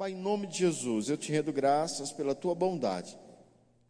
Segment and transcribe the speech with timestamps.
[0.00, 3.14] Pai, em nome de Jesus, eu te rendo graças pela tua bondade.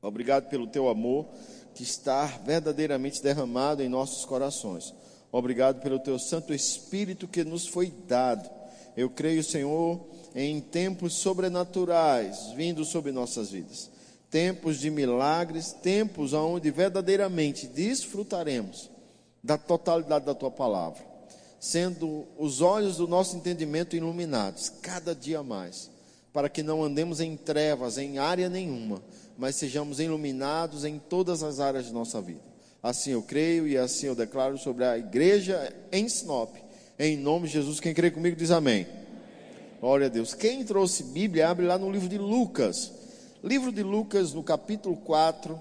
[0.02, 1.28] Obrigado pelo teu amor
[1.72, 4.92] que está verdadeiramente derramado em nossos corações.
[5.30, 8.50] Obrigado pelo teu Santo Espírito que nos foi dado.
[8.96, 10.04] Eu creio, Senhor,
[10.34, 13.88] em tempos sobrenaturais vindo sobre nossas vidas.
[14.28, 18.90] Tempos de milagres, tempos onde verdadeiramente desfrutaremos
[19.44, 21.06] da totalidade da tua palavra,
[21.60, 25.88] sendo os olhos do nosso entendimento iluminados cada dia mais,
[26.32, 29.02] para que não andemos em trevas em área nenhuma,
[29.36, 32.40] mas sejamos iluminados em todas as áreas de nossa vida.
[32.82, 36.54] Assim eu creio e assim eu declaro sobre a igreja em Sinop.
[36.98, 38.86] Em nome de Jesus, quem crê comigo diz amém.
[39.80, 40.34] Glória a Deus.
[40.34, 42.92] Quem trouxe Bíblia, abre lá no livro de Lucas.
[43.42, 45.60] Livro de Lucas, no capítulo 4.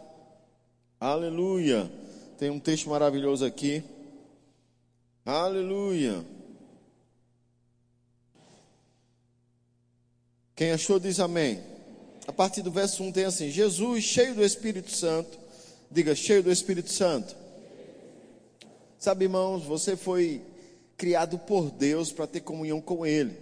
[1.00, 1.90] Aleluia.
[2.38, 3.84] Tem um texto maravilhoso aqui.
[5.26, 6.24] Aleluia.
[10.60, 11.64] Quem achou diz amém.
[12.28, 15.40] A partir do verso 1 tem assim: Jesus, cheio do Espírito Santo,
[15.90, 17.34] diga, cheio do Espírito Santo.
[18.98, 20.42] Sabe, irmãos, você foi
[20.98, 23.38] criado por Deus para ter comunhão com Ele.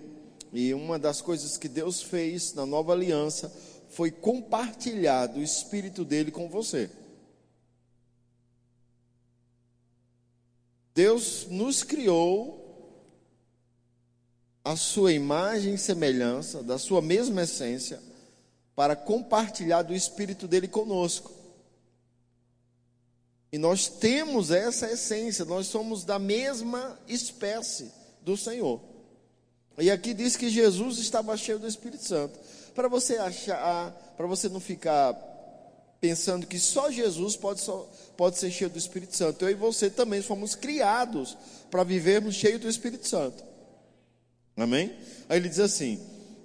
[0.53, 3.51] E uma das coisas que Deus fez na nova aliança
[3.89, 6.87] foi compartilhar do Espírito dele com você.
[10.93, 12.66] Deus nos criou
[14.67, 18.01] a sua imagem e semelhança, da sua mesma essência,
[18.75, 21.31] para compartilhar do Espírito dele conosco.
[23.49, 27.89] E nós temos essa essência, nós somos da mesma espécie
[28.21, 28.81] do Senhor.
[29.77, 32.37] E aqui diz que Jesus estava cheio do Espírito Santo.
[32.75, 35.13] Para você achar, para você não ficar
[36.01, 39.45] pensando que só Jesus pode, só, pode ser cheio do Espírito Santo.
[39.45, 41.37] Eu e você também fomos criados
[41.71, 43.46] para vivermos cheio do Espírito Santo.
[44.57, 44.91] Amém?
[45.29, 45.99] Aí ele diz assim: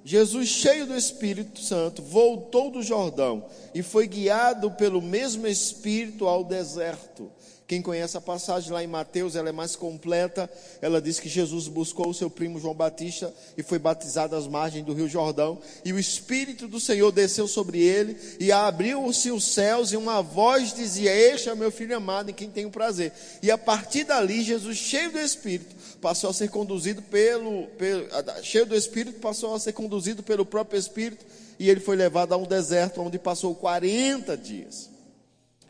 [0.04, 6.44] Jesus, cheio do Espírito Santo, voltou do Jordão e foi guiado pelo mesmo Espírito ao
[6.44, 7.32] deserto
[7.72, 10.50] quem conhece a passagem lá em Mateus, ela é mais completa.
[10.82, 14.84] Ela diz que Jesus buscou o seu primo João Batista e foi batizado às margens
[14.84, 15.58] do Rio Jordão.
[15.82, 20.74] E o Espírito do Senhor desceu sobre ele e abriu-se os céus e uma voz
[20.74, 23.10] dizia: Este é meu filho amado em quem tenho prazer.
[23.42, 28.08] E a partir dali, Jesus, cheio do Espírito, passou a ser conduzido pelo, pelo
[28.42, 31.24] cheio do Espírito, passou a ser conduzido pelo próprio Espírito
[31.60, 34.90] e ele foi levado a um deserto onde passou 40 dias.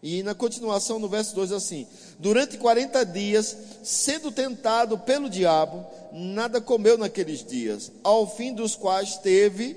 [0.03, 1.87] E na continuação, no verso 2, assim:
[2.19, 9.19] Durante 40 dias, sendo tentado pelo diabo, nada comeu naqueles dias, ao fim dos quais
[9.19, 9.77] teve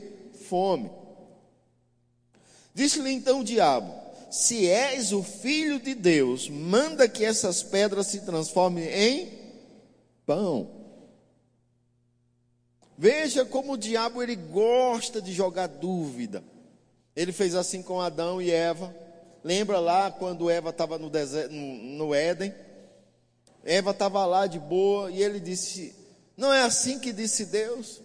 [0.49, 0.89] fome.
[2.73, 3.93] Disse-lhe então o diabo:
[4.31, 9.44] Se és o filho de Deus, manda que essas pedras se transformem em
[10.25, 10.69] pão.
[12.97, 16.43] Veja como o diabo ele gosta de jogar dúvida.
[17.15, 18.95] Ele fez assim com Adão e Eva.
[19.43, 22.53] Lembra lá quando Eva estava no, no, no Éden?
[23.63, 25.95] Eva estava lá de boa e ele disse:
[26.37, 28.01] Não é assim que disse Deus?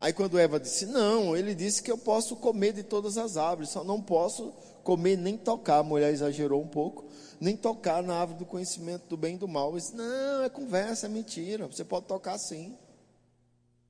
[0.00, 3.70] Aí quando Eva disse: Não, ele disse que eu posso comer de todas as árvores,
[3.70, 4.52] só não posso
[4.82, 5.78] comer nem tocar.
[5.78, 7.04] A mulher exagerou um pouco,
[7.38, 9.72] nem tocar na árvore do conhecimento do bem e do mal.
[9.72, 11.66] Ele disse: Não, é conversa, é mentira.
[11.66, 12.76] Você pode tocar sim.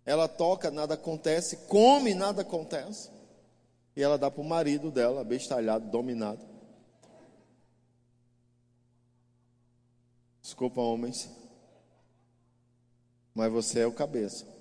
[0.04, 3.10] Ela toca, nada acontece, come, nada acontece.
[3.94, 6.40] E ela dá para o marido dela, bestalhado, dominado.
[10.42, 11.30] Desculpa, homens.
[13.32, 14.59] Mas você é o cabeça.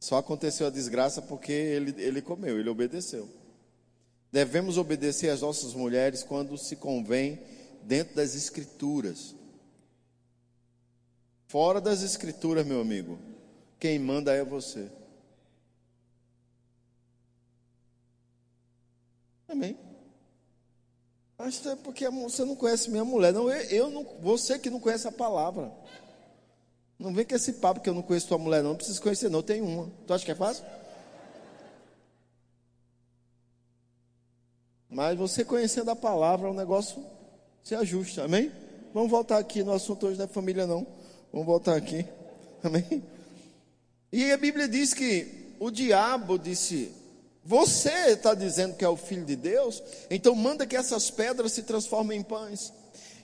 [0.00, 3.28] Só aconteceu a desgraça porque ele, ele comeu, ele obedeceu.
[4.32, 7.38] Devemos obedecer às nossas mulheres quando se convém
[7.82, 9.34] dentro das escrituras.
[11.46, 13.18] Fora das escrituras, meu amigo,
[13.78, 14.90] quem manda é você.
[19.48, 19.76] Amém.
[21.36, 23.32] Acho que é porque você não conhece minha mulher.
[23.32, 25.72] Não, eu, eu não, você que não conhece a palavra.
[27.00, 28.70] Não vem com esse papo que eu não conheço tua mulher, não.
[28.70, 29.42] Não precisa conhecer, não.
[29.42, 29.90] Tem uma.
[30.06, 30.62] Tu acha que é fácil?
[34.86, 37.02] Mas você conhecendo a palavra, o negócio
[37.64, 38.24] se ajusta.
[38.24, 38.52] Amém?
[38.92, 40.86] Vamos voltar aqui no assunto hoje da família, não.
[41.32, 42.04] Vamos voltar aqui.
[42.62, 43.02] Amém?
[44.12, 46.92] E a Bíblia diz que o diabo disse:
[47.42, 49.82] você está dizendo que é o filho de Deus?
[50.10, 52.74] Então manda que essas pedras se transformem em pães.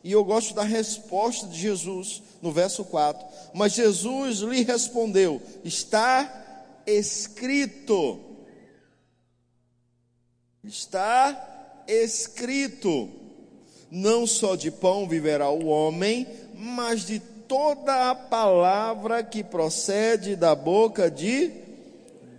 [0.07, 3.27] E eu gosto da resposta de Jesus no verso 4.
[3.53, 8.21] Mas Jesus lhe respondeu: Está escrito.
[10.63, 13.11] Está escrito:
[13.91, 16.25] Não só de pão viverá o homem,
[16.55, 21.51] mas de toda a palavra que procede da boca de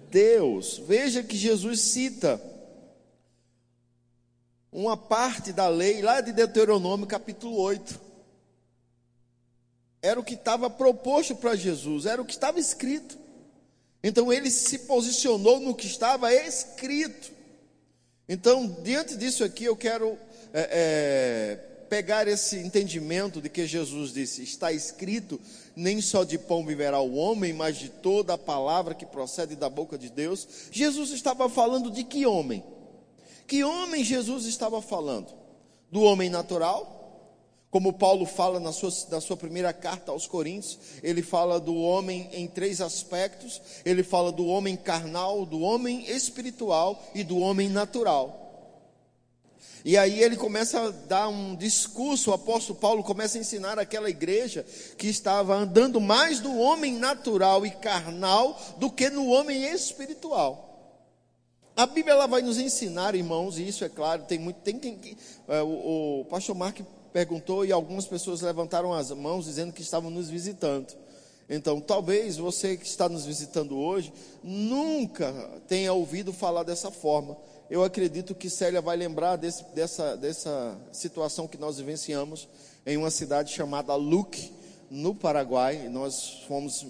[0.09, 0.81] Deus.
[0.87, 2.41] Veja que Jesus cita
[4.71, 8.07] uma parte da lei lá de Deuteronômio capítulo 8.
[10.01, 13.17] Era o que estava proposto para Jesus, era o que estava escrito.
[14.03, 17.31] Então ele se posicionou no que estava escrito.
[18.29, 20.17] Então, diante disso aqui, eu quero
[20.53, 21.55] é, é,
[21.89, 25.39] pegar esse entendimento de que Jesus disse: está escrito,
[25.75, 29.69] nem só de pão viverá o homem, mas de toda a palavra que procede da
[29.69, 30.47] boca de Deus.
[30.71, 32.63] Jesus estava falando de que homem?
[33.47, 35.33] Que homem Jesus estava falando?
[35.89, 36.97] Do homem natural?
[37.71, 42.29] Como Paulo fala na sua, na sua primeira carta aos Coríntios, ele fala do homem
[42.33, 48.43] em três aspectos: ele fala do homem carnal, do homem espiritual e do homem natural.
[49.85, 54.09] E aí ele começa a dar um discurso, o apóstolo Paulo começa a ensinar aquela
[54.09, 54.65] igreja
[54.97, 60.66] que estava andando mais do homem natural e carnal do que no homem espiritual.
[61.77, 65.15] A Bíblia ela vai nos ensinar, irmãos, e isso é claro, tem muito, tem quem,
[65.47, 66.79] é, o, o pastor Mark
[67.13, 70.93] perguntou e algumas pessoas levantaram as mãos dizendo que estavam nos visitando.
[71.49, 74.11] Então, talvez você que está nos visitando hoje
[74.43, 75.31] nunca
[75.67, 77.37] tenha ouvido falar dessa forma
[77.69, 82.47] eu acredito que Célia vai lembrar desse, dessa, dessa situação que nós vivenciamos
[82.85, 84.53] em uma cidade chamada Luque,
[84.89, 85.89] no Paraguai.
[85.89, 86.85] Nós fomos,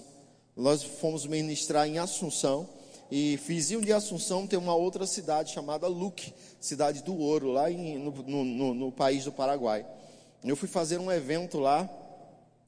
[0.56, 2.68] nós fomos ministrar em Assunção.
[3.10, 7.98] E vizinho de Assunção tem uma outra cidade chamada Luque, cidade do ouro, lá em,
[7.98, 9.86] no, no, no país do Paraguai.
[10.44, 11.88] Eu fui fazer um evento lá,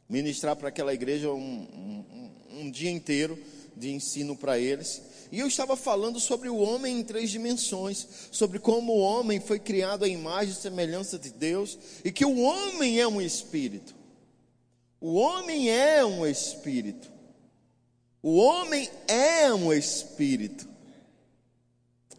[0.09, 3.39] ministrar para aquela igreja um, um, um dia inteiro
[3.77, 5.03] de ensino para eles.
[5.31, 9.59] E eu estava falando sobre o homem em três dimensões, sobre como o homem foi
[9.59, 13.95] criado à imagem e semelhança de Deus, e que o homem é um espírito.
[15.01, 17.11] O homem é um espírito.
[18.23, 20.69] O homem é um espírito.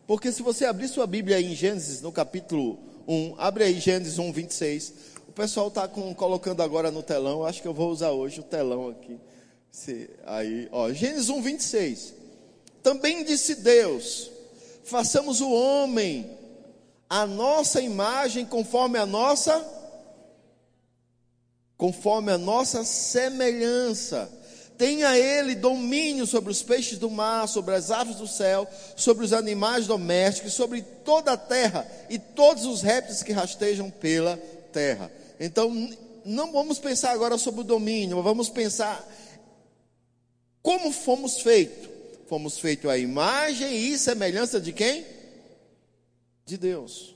[0.07, 4.31] Porque se você abrir sua Bíblia em Gênesis, no capítulo 1, abre aí Gênesis 1,
[4.31, 4.93] 26.
[5.27, 8.89] O pessoal está colocando agora no telão, acho que eu vou usar hoje o telão
[8.89, 9.17] aqui.
[9.71, 12.13] Se, aí, ó, Gênesis 1, 26.
[12.83, 14.29] Também disse Deus:
[14.83, 16.37] façamos o homem
[17.09, 19.65] a nossa imagem conforme a nossa
[21.77, 24.31] conforme a nossa semelhança.
[24.81, 29.31] Tenha ele domínio sobre os peixes do mar, sobre as aves do céu, sobre os
[29.31, 34.37] animais domésticos, sobre toda a terra e todos os répteis que rastejam pela
[34.73, 35.11] terra.
[35.39, 35.71] Então,
[36.25, 39.07] não vamos pensar agora sobre o domínio, vamos pensar
[40.63, 41.87] como fomos feitos
[42.25, 45.05] fomos feitos à imagem e semelhança de quem?
[46.43, 47.13] De Deus.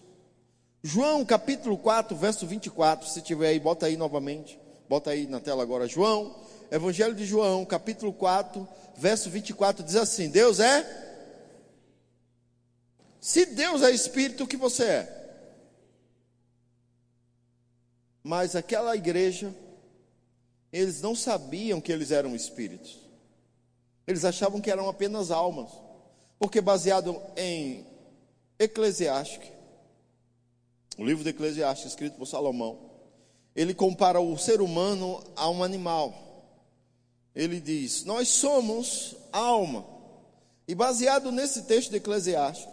[0.83, 4.59] João capítulo 4, verso 24, se tiver aí, bota aí novamente.
[4.87, 8.67] Bota aí na tela agora, João, Evangelho de João, capítulo 4,
[8.97, 11.03] verso 24, diz assim: Deus é.
[13.19, 15.15] Se Deus é espírito, o que você é?
[18.23, 19.53] Mas aquela igreja,
[20.71, 22.99] eles não sabiam que eles eram espíritos.
[24.07, 25.71] Eles achavam que eram apenas almas,
[26.39, 27.85] porque baseado em
[28.59, 29.51] Eclesiastes,
[30.97, 32.79] o livro de Eclesiastes escrito por Salomão,
[33.55, 36.24] ele compara o ser humano a um animal.
[37.35, 39.85] Ele diz: Nós somos alma.
[40.67, 42.67] E baseado nesse texto de Eclesiastes,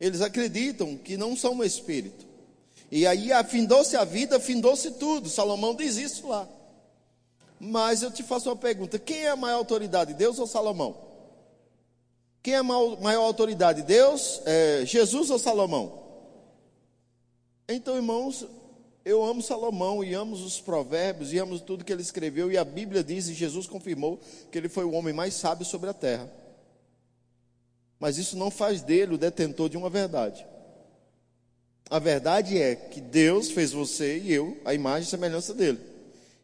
[0.00, 2.26] eles acreditam que não são espírito.
[2.90, 5.28] E aí afindou-se a vida, afindou-se tudo.
[5.28, 6.48] Salomão diz isso lá.
[7.60, 10.96] Mas eu te faço uma pergunta: quem é a maior autoridade, Deus ou Salomão?
[12.42, 16.06] Quem é a maior, maior autoridade, Deus, é, Jesus ou Salomão?
[17.68, 18.46] Então, irmãos,
[19.08, 22.64] eu amo Salomão e amo os provérbios e amo tudo que ele escreveu, e a
[22.64, 24.20] Bíblia diz, e Jesus confirmou,
[24.52, 26.30] que ele foi o homem mais sábio sobre a terra.
[27.98, 30.46] Mas isso não faz dele o detentor de uma verdade.
[31.88, 35.80] A verdade é que Deus fez você e eu a imagem e semelhança dele.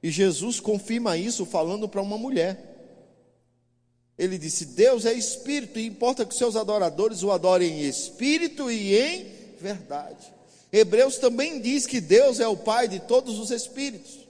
[0.03, 2.73] E Jesus confirma isso falando para uma mulher.
[4.19, 8.97] Ele disse: Deus é espírito e importa que seus adoradores o adorem em espírito e
[8.97, 9.27] em
[9.61, 10.34] verdade.
[10.77, 14.27] Hebreus também diz que Deus é o Pai de todos os espíritos.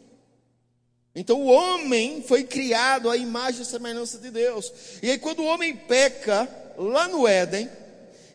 [1.14, 4.70] Então o homem foi criado à imagem e semelhança de Deus.
[5.02, 6.46] E aí, quando o homem peca,
[6.76, 7.70] lá no Éden,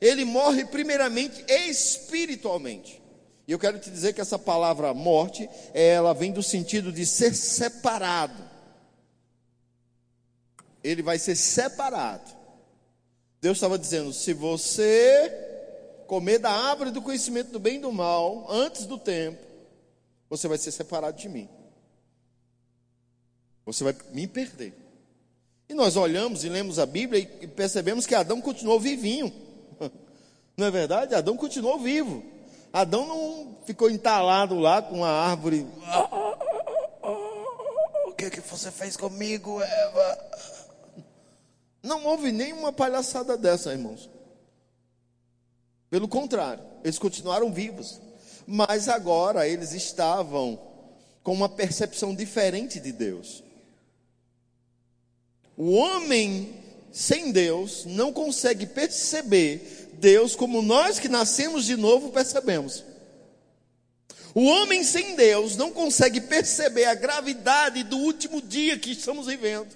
[0.02, 3.00] ele morre primeiramente espiritualmente.
[3.48, 7.36] E eu quero te dizer que essa palavra morte, ela vem do sentido de ser
[7.36, 8.44] separado.
[10.84, 12.32] Ele vai ser separado.
[13.40, 15.49] Deus estava dizendo: se você
[16.10, 19.46] comer da árvore do conhecimento do bem e do mal antes do tempo,
[20.28, 21.48] você vai ser separado de mim.
[23.64, 24.74] Você vai me perder.
[25.70, 29.32] E nós olhamos e lemos a Bíblia e percebemos que Adão continuou vivinho.
[30.58, 31.14] Não é verdade?
[31.14, 32.24] Adão continuou vivo.
[32.74, 35.66] Adão não ficou entalado lá com a árvore.
[38.06, 40.30] O que, que você fez comigo, Eva?
[41.82, 44.10] Não houve nenhuma palhaçada dessa, irmãos.
[45.90, 48.00] Pelo contrário, eles continuaram vivos.
[48.46, 50.60] Mas agora eles estavam
[51.24, 53.44] com uma percepção diferente de Deus.
[55.56, 56.56] O homem
[56.92, 62.84] sem Deus não consegue perceber Deus como nós que nascemos de novo percebemos.
[64.34, 69.68] O homem sem Deus não consegue perceber a gravidade do último dia que estamos vivendo.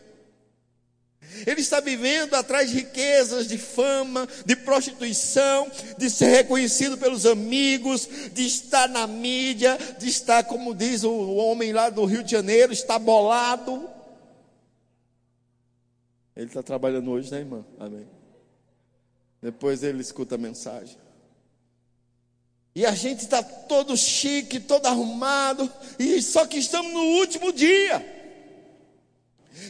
[1.45, 8.07] Ele está vivendo atrás de riquezas, de fama, de prostituição, de ser reconhecido pelos amigos,
[8.31, 12.71] de estar na mídia, de estar, como diz o homem lá do Rio de Janeiro,
[12.71, 13.89] está bolado.
[16.35, 17.65] Ele está trabalhando hoje, né, irmã?
[17.79, 18.07] Amém.
[19.41, 20.97] Depois ele escuta a mensagem.
[22.75, 28.12] E a gente está todo chique, todo arrumado, e só que estamos no último dia.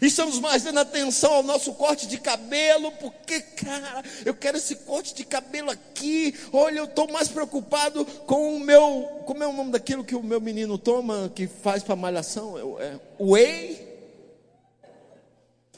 [0.01, 5.13] Estamos mais dando atenção ao nosso corte de cabelo, porque, cara, eu quero esse corte
[5.13, 6.33] de cabelo aqui.
[6.51, 9.23] Olha, eu estou mais preocupado com o meu.
[9.25, 12.57] Como é o nome daquilo que o meu menino toma, que faz para malhação?
[12.79, 13.93] É, whey?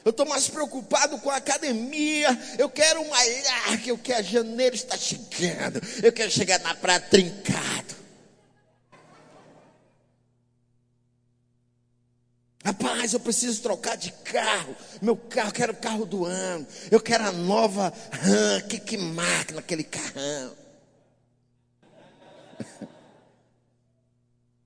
[0.06, 2.30] Eu estou mais preocupado com a academia.
[2.60, 4.24] Eu quero malhar, que eu quero.
[4.24, 5.82] Janeiro está chegando.
[6.04, 7.85] Eu quero chegar na praia trincado.
[13.06, 14.76] Rapaz, eu preciso trocar de carro.
[15.02, 16.66] Meu carro, quero o carro do ano.
[16.90, 18.62] Eu quero a nova RAM.
[18.62, 20.54] Que, que máquina aquele carrão.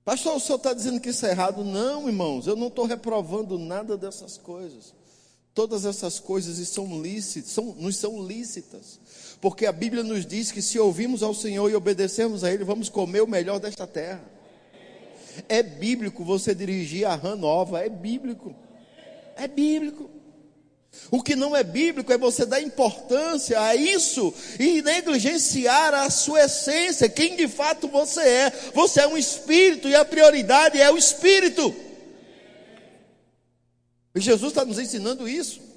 [0.04, 1.62] Pastor, o senhor está dizendo que isso é errado?
[1.62, 4.94] Não, irmãos, eu não estou reprovando nada dessas coisas.
[5.52, 8.98] Todas essas coisas são lícitas, são, nos são lícitas.
[9.40, 12.88] Porque a Bíblia nos diz que se ouvimos ao Senhor e obedecermos a Ele, vamos
[12.88, 14.39] comer o melhor desta terra.
[15.48, 18.54] É bíblico você dirigir a RAM nova, é bíblico.
[19.36, 20.10] É bíblico.
[21.10, 26.44] O que não é bíblico é você dar importância a isso e negligenciar a sua
[26.44, 28.50] essência, quem de fato você é.
[28.74, 31.74] Você é um espírito e a prioridade é o espírito.
[34.14, 35.69] E Jesus está nos ensinando isso.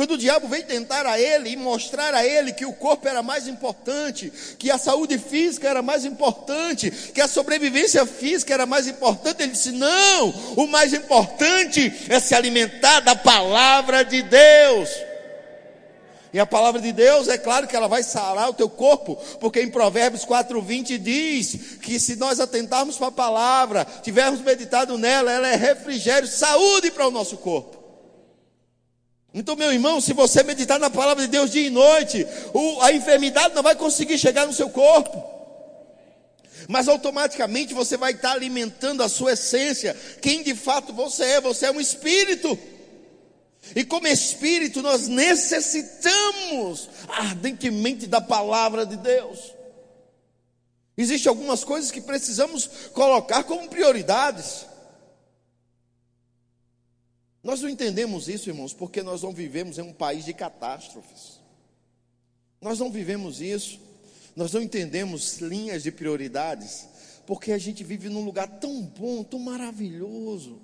[0.00, 3.22] Quando o diabo veio tentar a ele e mostrar a ele que o corpo era
[3.22, 8.86] mais importante, que a saúde física era mais importante, que a sobrevivência física era mais
[8.86, 14.88] importante, ele disse: Não, o mais importante é se alimentar da palavra de Deus.
[16.32, 19.60] E a palavra de Deus, é claro que ela vai sarar o teu corpo, porque
[19.60, 25.48] em Provérbios 4:20 diz que se nós atentarmos para a palavra, tivermos meditado nela, ela
[25.48, 27.79] é refrigério, saúde para o nosso corpo.
[29.32, 32.92] Então, meu irmão, se você meditar na palavra de Deus dia e noite, o, a
[32.92, 35.22] enfermidade não vai conseguir chegar no seu corpo.
[36.68, 39.96] Mas automaticamente você vai estar alimentando a sua essência.
[40.20, 41.40] Quem de fato você é?
[41.40, 42.58] Você é um espírito.
[43.74, 49.52] E como espírito, nós necessitamos ardentemente da palavra de Deus.
[50.96, 54.66] Existem algumas coisas que precisamos colocar como prioridades.
[57.42, 61.40] Nós não entendemos isso, irmãos, porque nós não vivemos em um país de catástrofes.
[62.60, 63.80] Nós não vivemos isso.
[64.36, 66.86] Nós não entendemos linhas de prioridades,
[67.26, 70.60] porque a gente vive num lugar tão bom, tão maravilhoso.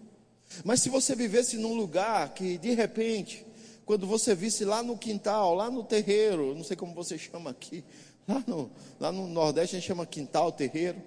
[0.64, 3.44] Mas se você vivesse num lugar que de repente,
[3.84, 7.82] quando você visse lá no quintal, lá no terreiro, não sei como você chama aqui,
[8.28, 11.02] lá no, lá no Nordeste a gente chama quintal, terreiro.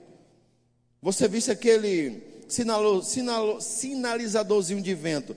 [1.02, 5.36] Você visse aquele sinalo, sinalo, sinalizadorzinho de vento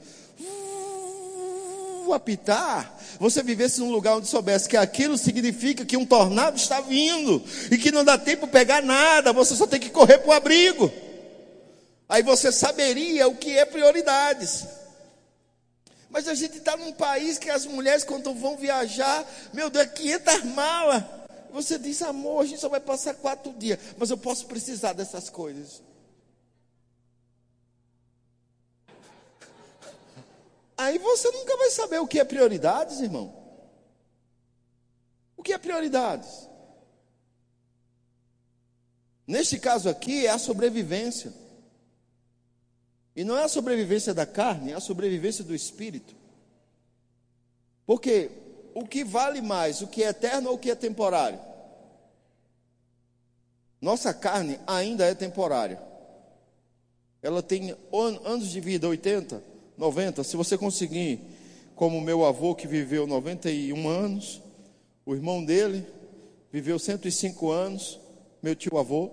[2.11, 7.43] apitar, você vivesse num lugar onde soubesse que aquilo significa que um tornado está vindo
[7.71, 10.91] e que não dá tempo pegar nada, você só tem que correr para o abrigo.
[12.09, 14.65] Aí você saberia o que é prioridades.
[16.11, 20.45] Mas a gente está num país que as mulheres, quando vão viajar, meu Deus, 500
[20.45, 21.03] malas.
[21.53, 25.31] Você diz, amor, a gente só vai passar quatro dias, mas eu posso precisar dessas
[25.31, 25.83] coisas.
[30.83, 33.33] Aí você nunca vai saber o que é prioridades, irmão.
[35.37, 36.49] O que é prioridades?
[39.25, 41.33] Neste caso aqui é a sobrevivência.
[43.15, 46.17] E não é a sobrevivência da carne, é a sobrevivência do espírito.
[47.87, 48.33] Porque
[48.75, 51.39] o que vale mais, o que é eterno ou o que é temporário?
[53.81, 55.81] Nossa carne ainda é temporária.
[57.23, 57.77] Ela tem
[58.25, 59.52] anos de vida, 80,
[59.83, 61.19] 90, se você conseguir
[61.75, 64.41] como meu avô que viveu 91 anos,
[65.05, 65.85] o irmão dele
[66.53, 67.99] viveu 105 anos,
[68.41, 69.11] meu tio avô.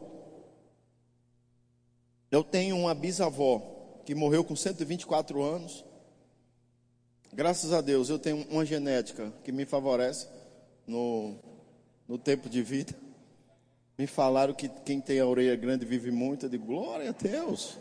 [2.29, 3.59] Eu tenho uma bisavó
[4.05, 5.83] que morreu com 124 anos.
[7.33, 10.27] Graças a Deus eu tenho uma genética que me favorece
[10.85, 11.35] no,
[12.07, 12.93] no tempo de vida.
[13.97, 16.45] Me falaram que quem tem a orelha grande vive muito.
[16.45, 17.75] Eu digo, glória a Deus.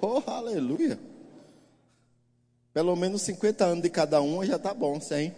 [0.00, 1.09] Oh, aleluia.
[2.72, 5.34] Pelo menos 50 anos de cada um já está bom, 100.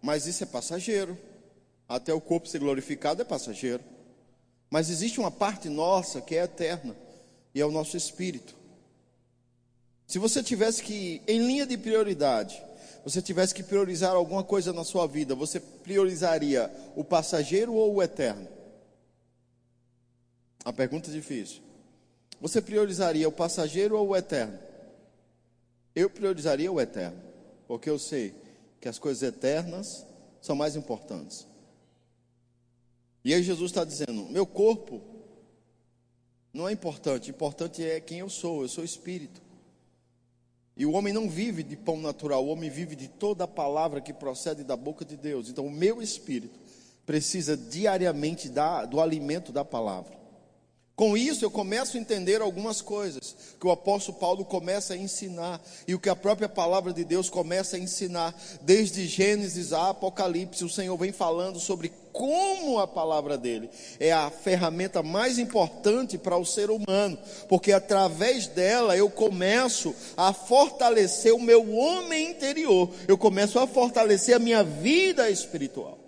[0.00, 1.18] Mas isso é passageiro.
[1.88, 3.82] Até o corpo ser glorificado é passageiro.
[4.70, 6.96] Mas existe uma parte nossa que é eterna,
[7.52, 8.54] e é o nosso espírito.
[10.06, 12.62] Se você tivesse que, em linha de prioridade,
[13.04, 18.02] você tivesse que priorizar alguma coisa na sua vida, você priorizaria o passageiro ou o
[18.02, 18.46] eterno?
[20.70, 21.62] A pergunta é difícil.
[22.40, 24.56] Você priorizaria o passageiro ou o eterno?
[25.96, 27.20] Eu priorizaria o eterno,
[27.66, 28.32] porque eu sei
[28.80, 30.06] que as coisas eternas
[30.40, 31.44] são mais importantes.
[33.24, 35.02] E aí Jesus está dizendo: meu corpo
[36.52, 39.42] não é importante, importante é quem eu sou, eu sou espírito.
[40.76, 44.00] E o homem não vive de pão natural, o homem vive de toda a palavra
[44.00, 45.48] que procede da boca de Deus.
[45.48, 46.60] Então, o meu espírito
[47.04, 50.19] precisa diariamente da, do alimento da palavra.
[51.00, 55.58] Com isso, eu começo a entender algumas coisas que o apóstolo Paulo começa a ensinar
[55.88, 60.62] e o que a própria palavra de Deus começa a ensinar, desde Gênesis a Apocalipse.
[60.62, 66.36] O Senhor vem falando sobre como a palavra dele é a ferramenta mais importante para
[66.36, 67.16] o ser humano,
[67.48, 74.36] porque através dela eu começo a fortalecer o meu homem interior, eu começo a fortalecer
[74.36, 75.99] a minha vida espiritual.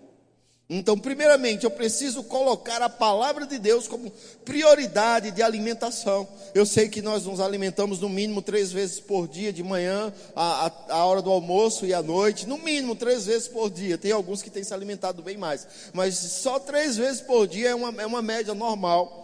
[0.70, 4.10] Então, primeiramente, eu preciso colocar a palavra de Deus como
[4.44, 6.26] prioridade de alimentação.
[6.54, 11.04] Eu sei que nós nos alimentamos no mínimo três vezes por dia, de manhã, a,
[11.04, 13.98] hora do almoço e à noite, no mínimo três vezes por dia.
[13.98, 17.74] Tem alguns que têm se alimentado bem mais, mas só três vezes por dia é
[17.74, 19.20] uma, é uma média normal.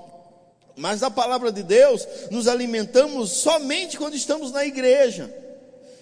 [0.76, 5.47] Mas a palavra de Deus, nos alimentamos somente quando estamos na igreja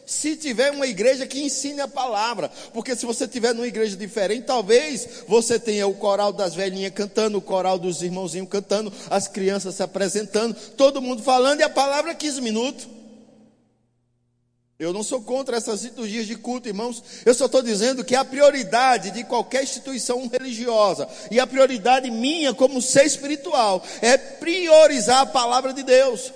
[0.06, 4.46] se tiver uma igreja que ensine a palavra, porque se você tiver numa igreja diferente,
[4.46, 9.74] talvez você tenha o coral das velhinhas cantando, o coral dos irmãozinhos cantando, as crianças
[9.74, 12.88] se apresentando, todo mundo falando e a palavra é 15 minutos.
[14.78, 17.02] Eu não sou contra essas liturgias de culto, irmãos.
[17.24, 22.52] Eu só estou dizendo que a prioridade de qualquer instituição religiosa e a prioridade minha
[22.52, 26.30] como ser espiritual é priorizar a palavra de Deus.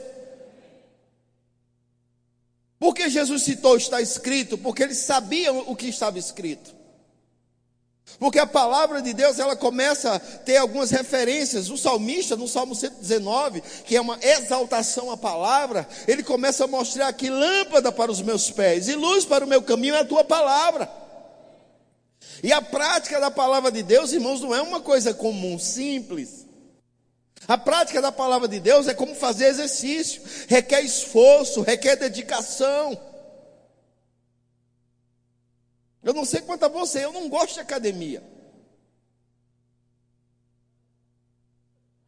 [2.80, 4.56] Por que Jesus citou está escrito?
[4.56, 6.74] Porque eles sabiam o que estava escrito.
[8.18, 11.68] Porque a palavra de Deus, ela começa a ter algumas referências.
[11.68, 17.12] O salmista, no Salmo 119, que é uma exaltação à palavra, ele começa a mostrar
[17.12, 20.24] que lâmpada para os meus pés e luz para o meu caminho é a tua
[20.24, 20.90] palavra.
[22.42, 26.46] E a prática da palavra de Deus, irmãos, não é uma coisa comum, simples.
[27.48, 33.00] A prática da palavra de Deus é como fazer exercício, requer esforço, requer dedicação.
[36.02, 38.22] Eu não sei quanto a você, eu não gosto de academia.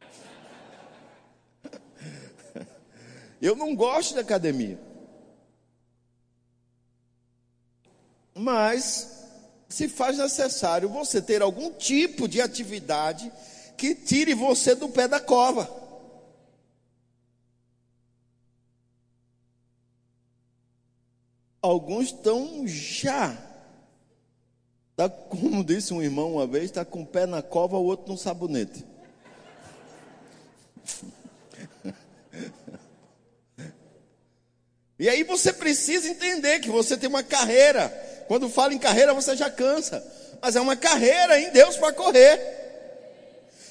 [3.41, 4.79] Eu não gosto de academia.
[8.33, 9.25] Mas
[9.67, 13.31] se faz necessário você ter algum tipo de atividade
[13.77, 15.69] que tire você do pé da cova.
[21.61, 23.37] Alguns estão já.
[24.95, 28.11] Tá, como disse um irmão uma vez, está com o pé na cova, o outro
[28.11, 28.85] no sabonete.
[34.99, 37.89] E aí você precisa entender que você tem uma carreira.
[38.27, 40.01] Quando fala em carreira, você já cansa.
[40.41, 42.62] Mas é uma carreira em Deus para correr.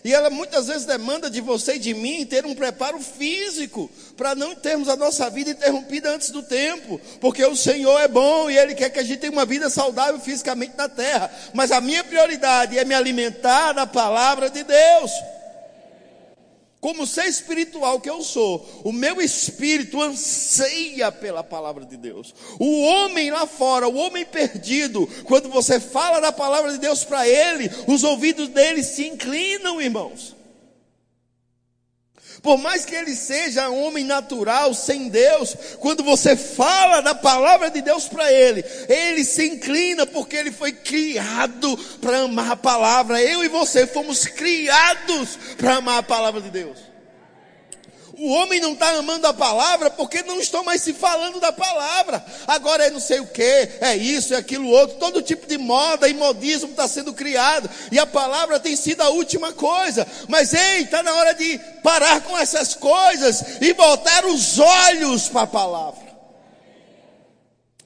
[0.04, 4.34] E ela muitas vezes demanda de você e de mim ter um preparo físico, para
[4.34, 8.58] não termos a nossa vida interrompida antes do tempo, porque o Senhor é bom e
[8.58, 11.30] Ele quer que a gente tenha uma vida saudável fisicamente na terra.
[11.54, 15.10] Mas a minha prioridade é me alimentar da palavra de Deus.
[16.82, 22.34] Como ser espiritual que eu sou, o meu espírito anseia pela palavra de Deus.
[22.58, 27.24] O homem lá fora, o homem perdido, quando você fala da palavra de Deus para
[27.24, 30.34] ele, os ouvidos dele se inclinam, irmãos.
[32.42, 37.70] Por mais que ele seja um homem natural, sem Deus, quando você fala da palavra
[37.70, 43.22] de Deus para ele, ele se inclina porque ele foi criado para amar a palavra.
[43.22, 46.91] Eu e você fomos criados para amar a palavra de Deus.
[48.18, 52.24] O homem não está amando a palavra porque não estão mais se falando da palavra.
[52.46, 53.42] Agora é não sei o que,
[53.80, 54.98] é isso, é aquilo outro.
[54.98, 57.70] Todo tipo de moda e modismo está sendo criado.
[57.90, 60.06] E a palavra tem sido a última coisa.
[60.28, 65.42] Mas ei, está na hora de parar com essas coisas e voltar os olhos para
[65.42, 66.12] a palavra.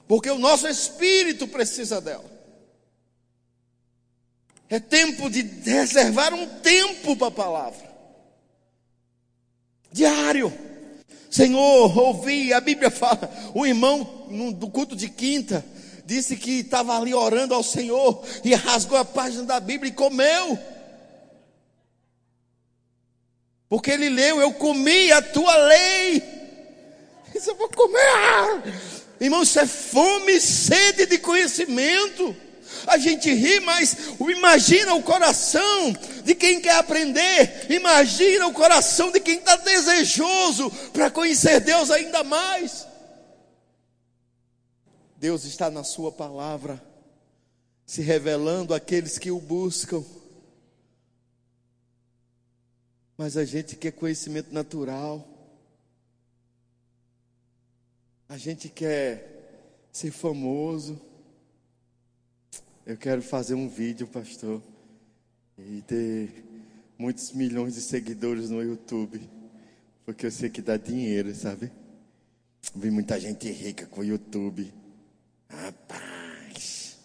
[0.07, 2.37] Porque o nosso espírito precisa dela.
[4.69, 7.86] É tempo de reservar um tempo para a palavra
[9.91, 10.53] diário.
[11.29, 15.63] Senhor, ouvi, a Bíblia fala, o irmão do culto de quinta
[16.05, 20.57] disse que estava ali orando ao Senhor e rasgou a página da Bíblia e comeu.
[23.69, 26.23] Porque ele leu, eu comi a tua lei.
[27.35, 28.73] Isso eu vou comer.
[29.19, 32.35] Irmão, isso é fome, sede de conhecimento
[32.85, 39.19] a gente ri, mas imagina o coração de quem quer aprender, imagina o coração de
[39.19, 42.85] quem está desejoso para conhecer Deus ainda mais.
[45.17, 46.81] Deus está na Sua palavra,
[47.85, 50.03] se revelando àqueles que o buscam.
[53.17, 55.27] Mas a gente quer conhecimento natural.
[58.29, 61.01] A gente quer ser famoso.
[62.87, 64.63] Eu quero fazer um vídeo, pastor,
[65.57, 66.45] e ter
[66.97, 69.29] muitos milhões de seguidores no YouTube,
[70.05, 71.69] porque eu sei que dá dinheiro, sabe?
[72.73, 74.73] Vi muita gente rica com o YouTube.
[75.49, 76.97] Rapaz.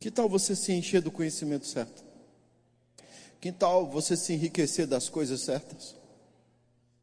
[0.00, 2.02] Que tal você se encher do conhecimento certo?
[3.38, 6.01] Que tal você se enriquecer das coisas certas?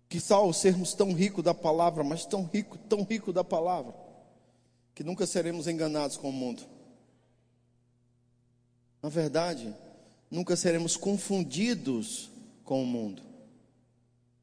[0.10, 3.94] Que tal sermos tão ricos da palavra, mas tão rico, tão rico da palavra,
[4.96, 6.64] que nunca seremos enganados com o mundo.
[9.02, 9.74] Na verdade,
[10.30, 12.30] nunca seremos confundidos
[12.64, 13.22] com o mundo.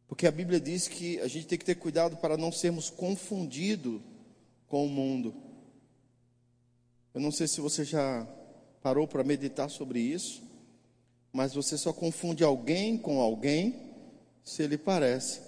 [0.08, 4.00] Porque a Bíblia diz que a gente tem que ter cuidado para não sermos confundidos
[4.68, 5.34] com o mundo.
[7.12, 8.26] Eu não sei se você já
[8.80, 10.42] parou para meditar sobre isso,
[11.32, 13.74] mas você só confunde alguém com alguém
[14.44, 15.40] se ele parece.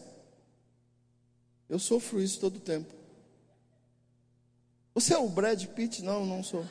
[1.69, 2.95] Eu sofro isso todo tempo.
[4.95, 6.03] Você é o Brad Pitt?
[6.03, 6.65] Não, não sou.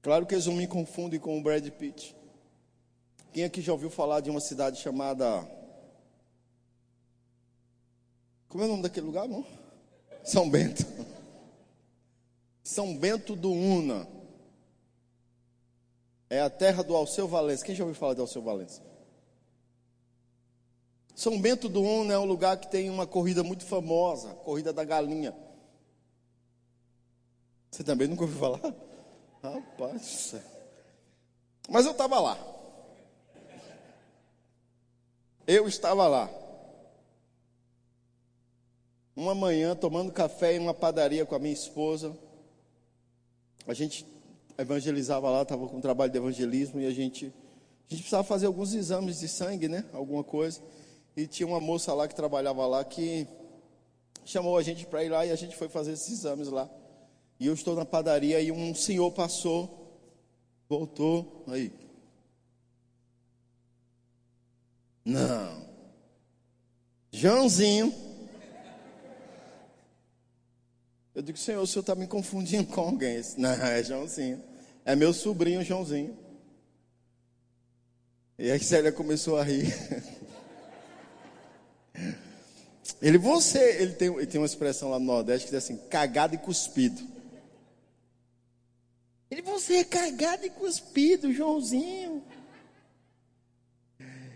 [0.00, 2.16] Claro que eles não me confundem com o Brad Pitt.
[3.32, 5.46] Quem aqui já ouviu falar de uma cidade chamada.
[8.48, 9.44] Como é o nome daquele lugar, não?
[10.24, 10.86] São Bento.
[12.62, 14.08] São Bento do Una.
[16.30, 17.64] É a terra do Alceu Valença.
[17.64, 18.87] Quem já ouviu falar de Alceu Valença?
[21.18, 24.84] São Bento do Una é um lugar que tem uma corrida muito famosa, corrida da
[24.84, 25.34] galinha.
[27.68, 28.72] Você também nunca ouviu falar?
[29.42, 30.36] Rapaz,
[31.68, 32.38] mas eu estava lá.
[35.44, 36.30] Eu estava lá.
[39.16, 42.16] Uma manhã, tomando café em uma padaria com a minha esposa.
[43.66, 44.06] A gente
[44.56, 48.46] evangelizava lá, estava com um trabalho de evangelismo e a gente, a gente precisava fazer
[48.46, 49.84] alguns exames de sangue, né?
[49.92, 50.62] Alguma coisa.
[51.18, 53.26] E tinha uma moça lá que trabalhava lá que
[54.24, 56.70] chamou a gente para ir lá e a gente foi fazer esses exames lá.
[57.40, 60.00] E eu estou na padaria e um senhor passou,
[60.68, 61.72] voltou, aí.
[65.04, 65.66] Não.
[67.10, 67.92] Joãozinho.
[71.16, 73.20] Eu digo, senhor, o senhor está me confundindo com alguém.
[73.36, 74.40] Não, é Joãozinho.
[74.84, 76.16] É meu sobrinho Joãozinho.
[78.38, 79.66] E a Célia começou a rir.
[83.00, 86.34] Ele, você, ele tem, ele tem uma expressão lá no Nordeste que diz assim: cagado
[86.34, 87.02] e cuspido.
[89.30, 92.22] Ele, você é cagado e cuspido, Joãozinho.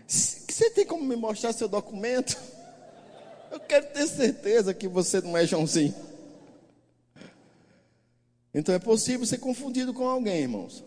[0.07, 2.37] Você tem como me mostrar seu documento?
[3.51, 5.95] Eu quero ter certeza que você não é Joãozinho.
[8.53, 10.83] Então é possível ser confundido com alguém, irmãos.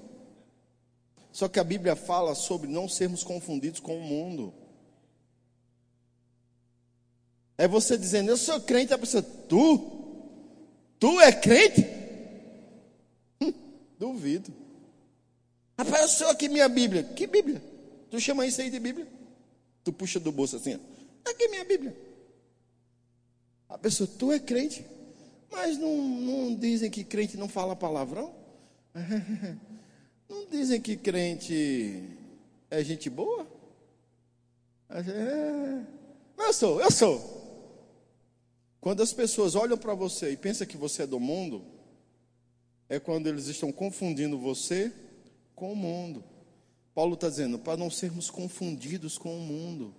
[1.33, 4.55] Só que a Bíblia fala sobre não sermos confundidos com o mundo.
[7.59, 9.97] É você dizendo, eu sou crente, a pessoa, tu?
[10.99, 11.87] Tu é crente?
[13.41, 13.53] Hum,
[13.99, 14.53] duvido.
[15.79, 17.03] Rapaz, eu sou aqui minha Bíblia.
[17.03, 17.63] Que Bíblia?
[18.11, 19.07] Tu chama isso aí de Bíblia?
[19.85, 20.79] Tu puxa do bolso assim,
[21.25, 21.97] aqui minha Bíblia.
[23.69, 24.85] A pessoa, tu é crente?
[25.51, 28.35] Mas não, não dizem que crente não fala palavrão?
[30.29, 32.03] Não dizem que crente
[32.69, 33.47] é gente boa?
[34.91, 35.83] É,
[36.39, 37.46] eu sou, eu sou.
[38.87, 41.65] Quando as pessoas olham para você e pensam que você é do mundo,
[42.89, 44.93] é quando eles estão confundindo você
[45.57, 46.23] com o mundo.
[46.95, 49.93] Paulo está dizendo, para não sermos confundidos com o mundo.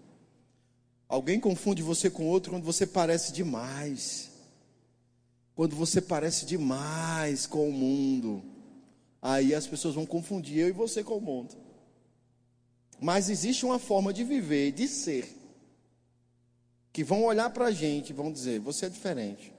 [1.06, 4.32] Alguém confunde você com outro quando você parece demais.
[5.54, 8.42] Quando você parece demais com o mundo.
[9.22, 11.58] Aí as pessoas vão confundir eu e você com o mundo.
[13.02, 15.37] Mas existe uma forma de viver, de ser,
[16.98, 19.54] que vão olhar para a gente e vão dizer: você é diferente.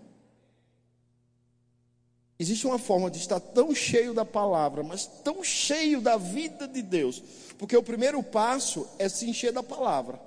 [2.37, 6.83] Existe uma forma de estar tão cheio da palavra, mas tão cheio da vida de
[6.83, 7.23] Deus,
[7.57, 10.21] porque o primeiro passo é se encher da palavra.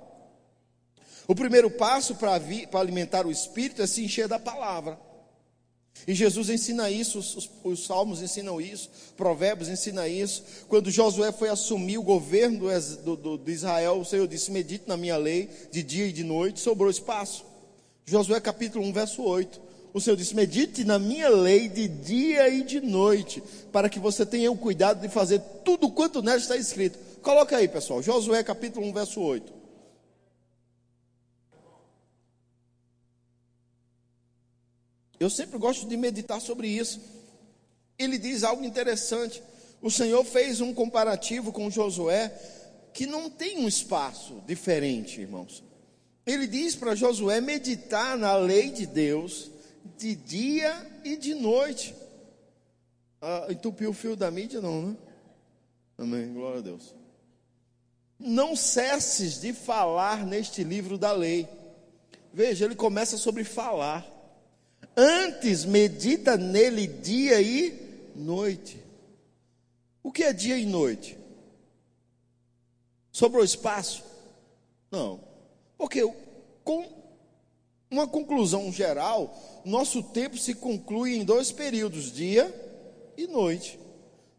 [1.28, 2.40] O primeiro passo para
[2.80, 4.98] alimentar o espírito é se encher da palavra.
[6.06, 10.42] E Jesus ensina isso, os, os, salmos ensinam isso, provérbios ensina isso.
[10.68, 12.68] Quando Josué foi assumir o governo
[13.04, 16.24] do, do, do Israel, o Senhor disse: Medite na minha lei de dia e de
[16.24, 17.44] noite, sobrou espaço.
[18.04, 22.62] Josué capítulo 1, verso 8 o Senhor disse: medite na minha lei de dia e
[22.62, 26.98] de noite, para que você tenha o cuidado de fazer tudo quanto nela está escrito.
[27.20, 29.61] Coloca aí, pessoal, Josué capítulo 1, verso 8.
[35.22, 37.00] Eu sempre gosto de meditar sobre isso.
[37.96, 39.40] Ele diz algo interessante.
[39.80, 42.28] O Senhor fez um comparativo com Josué
[42.92, 45.62] que não tem um espaço diferente, irmãos.
[46.26, 49.50] Ele diz para Josué meditar na lei de Deus
[49.96, 51.94] de dia e de noite.
[53.20, 54.96] Ah, entupiu o fio da mídia, não, né?
[55.96, 56.94] Amém, glória a Deus.
[58.18, 61.48] Não cesses de falar neste livro da lei.
[62.32, 64.11] Veja, ele começa sobre falar.
[64.96, 68.82] Antes medita nele dia e noite.
[70.02, 71.16] O que é dia e noite?
[73.10, 74.02] Sobrou espaço?
[74.90, 75.20] Não.
[75.78, 76.00] Porque
[76.64, 76.86] com
[77.90, 82.52] uma conclusão geral, nosso tempo se conclui em dois períodos, dia
[83.16, 83.78] e noite.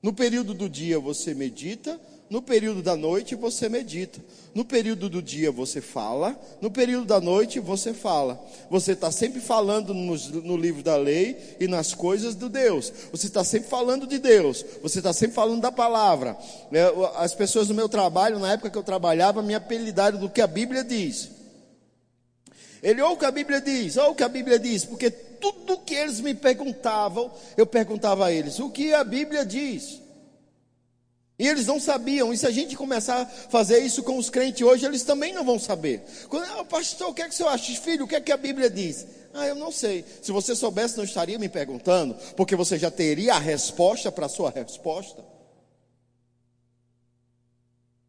[0.01, 4.19] No período do dia você medita, no período da noite você medita.
[4.55, 8.43] No período do dia você fala, no período da noite você fala.
[8.69, 12.91] Você está sempre falando no, no, livro da lei e nas coisas do Deus.
[13.11, 14.65] Você está sempre falando de Deus.
[14.81, 16.37] Você está sempre falando da palavra.
[16.71, 20.41] É, as pessoas do meu trabalho, na época que eu trabalhava, me apelidaram do que
[20.41, 21.29] a Bíblia diz.
[22.83, 25.79] Ele ou o que a Bíblia diz, ou o que a Bíblia diz, porque tudo
[25.79, 30.02] que eles me perguntavam, eu perguntava a eles, o que a Bíblia diz?
[31.37, 34.61] E eles não sabiam, e se a gente começar a fazer isso com os crentes
[34.61, 36.03] hoje, eles também não vão saber.
[36.29, 37.81] Quando, ah, pastor, o que é que você acha?
[37.81, 39.07] Filho, o que é que a Bíblia diz?
[39.33, 40.05] Ah, eu não sei.
[40.21, 44.29] Se você soubesse, não estaria me perguntando, porque você já teria a resposta para a
[44.29, 45.25] sua resposta.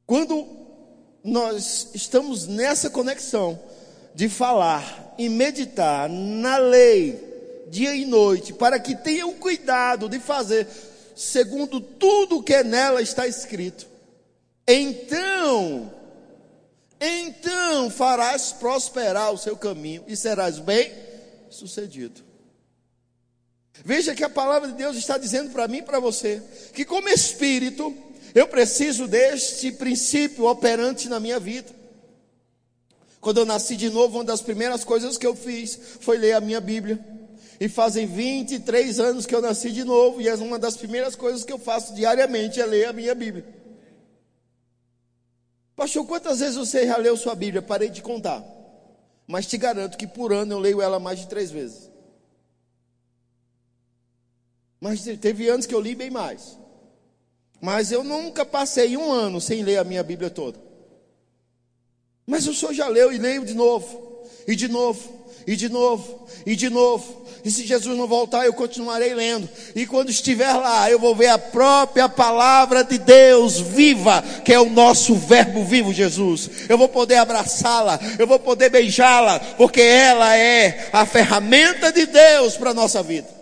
[0.07, 0.47] Quando
[1.25, 3.59] nós estamos nessa conexão,
[4.15, 7.33] de falar e meditar na lei
[7.69, 10.69] dia e noite, para que tenham cuidado de fazer
[11.15, 13.87] segundo tudo que nela está escrito.
[14.67, 15.93] Então,
[17.01, 20.93] então farás prosperar o seu caminho e serás bem
[21.51, 22.23] sucedido.
[23.85, 27.09] Veja que a palavra de Deus está dizendo para mim e para você que, como
[27.09, 27.95] espírito,
[28.35, 31.69] eu preciso deste princípio operante na minha vida.
[33.21, 36.41] Quando eu nasci de novo, uma das primeiras coisas que eu fiz foi ler a
[36.41, 36.99] minha Bíblia.
[37.61, 41.45] E fazem 23 anos que eu nasci de novo, e é uma das primeiras coisas
[41.45, 43.45] que eu faço diariamente é ler a minha Bíblia.
[45.77, 47.63] Pastor, quantas vezes você já leu sua Bíblia?
[47.63, 48.45] Parei de contar.
[49.27, 51.91] Mas te garanto que por ano eu leio ela mais de três vezes.
[54.81, 56.59] Mas teve anos que eu li bem mais.
[57.61, 60.61] Mas eu nunca passei um ano sem ler a minha Bíblia toda.
[62.27, 66.27] Mas o senhor já leu e leio de novo, e de novo, e de novo,
[66.45, 67.25] e de novo.
[67.45, 69.47] E se Jesus não voltar, eu continuarei lendo.
[69.77, 74.59] E quando estiver lá, eu vou ver a própria palavra de Deus viva, que é
[74.59, 76.49] o nosso Verbo vivo, Jesus.
[76.69, 82.57] Eu vou poder abraçá-la, eu vou poder beijá-la, porque ela é a ferramenta de Deus
[82.57, 83.34] para a nossa vida.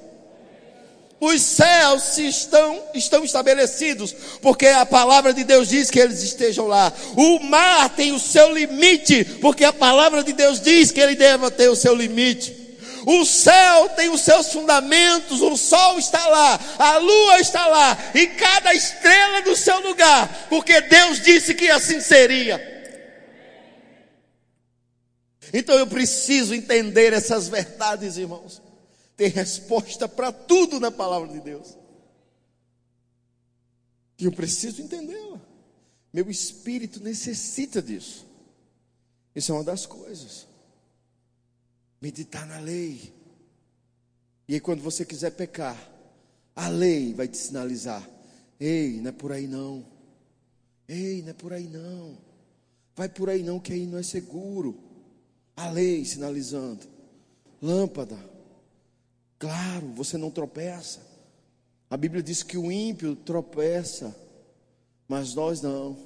[1.25, 6.93] Os céus estão, estão estabelecidos, porque a palavra de Deus diz que eles estejam lá.
[7.17, 11.49] O mar tem o seu limite, porque a palavra de Deus diz que ele deve
[11.53, 12.77] ter o seu limite.
[13.07, 18.27] O céu tem os seus fundamentos, o sol está lá, a lua está lá, e
[18.27, 22.61] cada estrela no seu lugar, porque Deus disse que assim seria.
[25.55, 28.72] Então eu preciso entender essas verdades, irmãos
[29.17, 31.77] tem resposta para tudo na palavra de Deus.
[34.19, 35.41] E eu preciso entendê-la.
[36.13, 38.27] Meu espírito necessita disso.
[39.35, 40.47] Isso é uma das coisas.
[42.01, 43.13] Meditar na lei.
[44.47, 45.91] E aí, quando você quiser pecar,
[46.55, 48.07] A lei vai te sinalizar:
[48.61, 49.85] ei, não é por aí não.
[50.89, 52.19] Ei, não é por aí não.
[52.95, 54.79] Vai por aí não, que aí não é seguro.
[55.57, 56.87] A lei sinalizando.
[57.61, 58.32] Lâmpada.
[59.43, 61.01] Claro, você não tropeça.
[61.91, 64.17] A Bíblia diz que o ímpio tropeça,
[65.09, 65.99] mas nós não.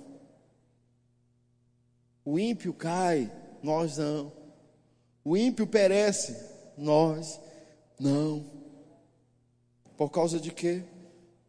[2.24, 3.30] O ímpio cai,
[3.62, 4.32] nós não.
[5.22, 6.34] O ímpio perece,
[6.78, 7.38] nós
[8.00, 8.42] não.
[9.98, 10.82] Por causa de quê?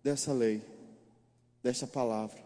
[0.04, 0.62] Dessa lei,
[1.64, 2.44] desta palavra.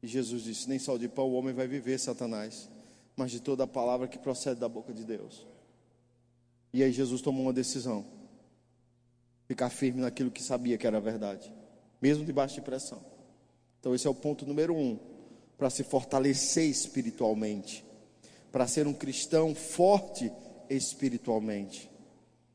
[0.00, 2.68] E Jesus disse: Nem só de pão o homem vai viver, Satanás,
[3.16, 5.44] mas de toda a palavra que procede da boca de Deus.
[6.72, 8.14] E aí Jesus tomou uma decisão:
[9.46, 11.52] ficar firme naquilo que sabia que era verdade,
[12.00, 13.00] mesmo debaixo de pressão.
[13.80, 14.98] Então, esse é o ponto número um
[15.56, 17.84] para se fortalecer espiritualmente,
[18.50, 20.30] para ser um cristão forte
[20.68, 21.90] espiritualmente.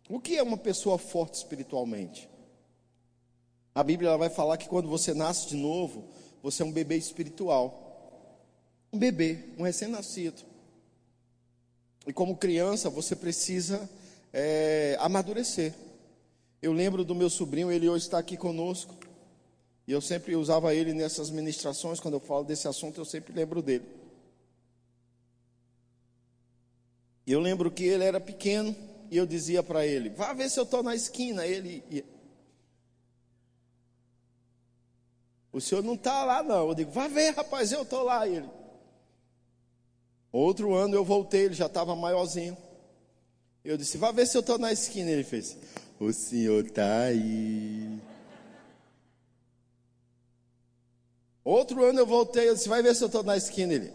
[0.10, 2.30] O que é uma pessoa forte espiritualmente?
[3.74, 6.04] A Bíblia vai falar que quando você nasce de novo,
[6.44, 7.82] você é um bebê espiritual.
[8.92, 10.42] Um bebê, um recém-nascido.
[12.06, 13.90] E como criança, você precisa
[14.34, 15.74] é, amadurecer.
[16.62, 18.96] Eu lembro do meu sobrinho, ele hoje está aqui conosco.
[19.88, 23.62] E eu sempre usava ele nessas ministrações, quando eu falo desse assunto, eu sempre lembro
[23.62, 23.86] dele.
[27.26, 28.76] E eu lembro que ele era pequeno
[29.10, 31.46] e eu dizia para ele: Vá ver se eu estou na esquina.
[31.46, 32.06] Ele ia.
[35.52, 36.70] O senhor não está lá, não.
[36.70, 38.28] Eu digo: Vá ver, rapaz, eu estou lá.
[38.28, 38.50] Ele.
[40.32, 42.58] Outro ano eu voltei, ele já estava maiorzinho.
[43.64, 45.10] Eu disse: Vá ver se eu estou na esquina.
[45.10, 45.58] Ele fez:
[46.02, 48.02] O senhor está aí.
[51.44, 53.72] Outro ano eu voltei, eu disse: Vai ver se eu estou na esquina.
[53.72, 53.94] Ele.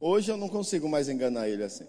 [0.00, 1.86] Hoje eu não consigo mais enganar ele assim.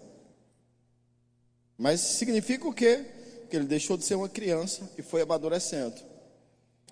[1.76, 3.04] Mas significa o quê?
[3.50, 6.00] Que ele deixou de ser uma criança e foi amadurecendo.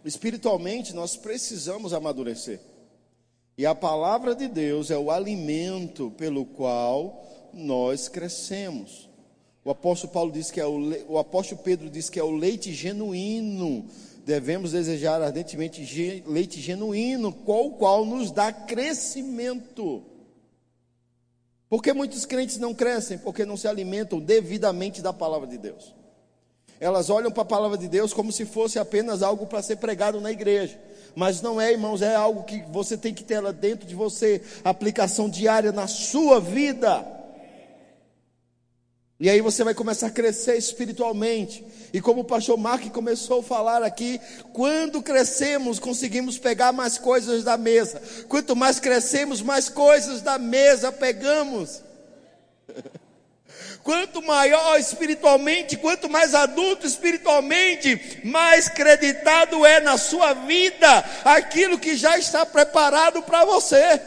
[0.05, 2.59] Espiritualmente, nós precisamos amadurecer.
[3.57, 9.12] E a palavra de Deus é o alimento pelo qual nós crescemos.
[9.64, 12.72] O apóstolo Paulo diz que é o, o apóstolo Pedro diz que é o leite
[12.72, 13.87] genuíno.
[14.25, 20.03] Devemos desejar ardentemente leite genuíno, qual qual nos dá crescimento.
[21.68, 23.18] Por que muitos crentes não crescem?
[23.18, 25.94] Porque não se alimentam devidamente da palavra de Deus.
[26.79, 30.20] Elas olham para a palavra de Deus como se fosse apenas algo para ser pregado
[30.20, 30.79] na igreja.
[31.14, 34.42] Mas não é, irmãos, é algo que você tem que ter lá dentro de você,
[34.64, 37.22] aplicação diária na sua vida.
[39.23, 41.65] E aí você vai começar a crescer espiritualmente.
[41.93, 44.21] E como o pastor Mark começou a falar aqui,
[44.53, 48.03] quando crescemos, conseguimos pegar mais coisas da mesa.
[48.29, 51.85] Quanto mais crescemos, mais coisas da mesa pegamos.
[53.85, 61.97] Quanto maior espiritualmente, quanto mais adulto espiritualmente, mais creditado é na sua vida aquilo que
[61.97, 64.01] já está preparado para você.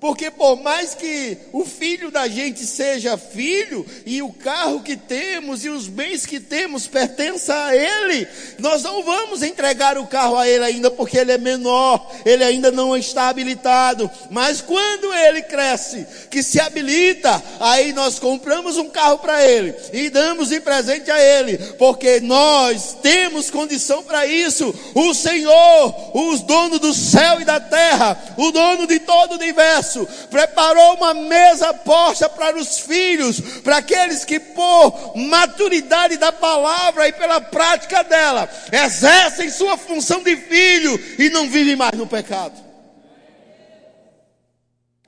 [0.00, 5.64] Porque por mais que o filho da gente seja filho, e o carro que temos
[5.64, 8.28] e os bens que temos pertençam a ele,
[8.60, 12.70] nós não vamos entregar o carro a ele ainda porque ele é menor, ele ainda
[12.70, 14.08] não está habilitado.
[14.30, 20.08] Mas quando ele cresce, que se habilita, aí nós compramos um carro para ele e
[20.10, 24.72] damos em presente a ele, porque nós temos condição para isso.
[24.94, 29.87] O Senhor, os donos do céu e da terra, o dono de todo o universo,
[30.30, 37.12] preparou uma mesa posta para os filhos, para aqueles que por maturidade da palavra e
[37.12, 42.68] pela prática dela, exercem sua função de filho e não vivem mais no pecado.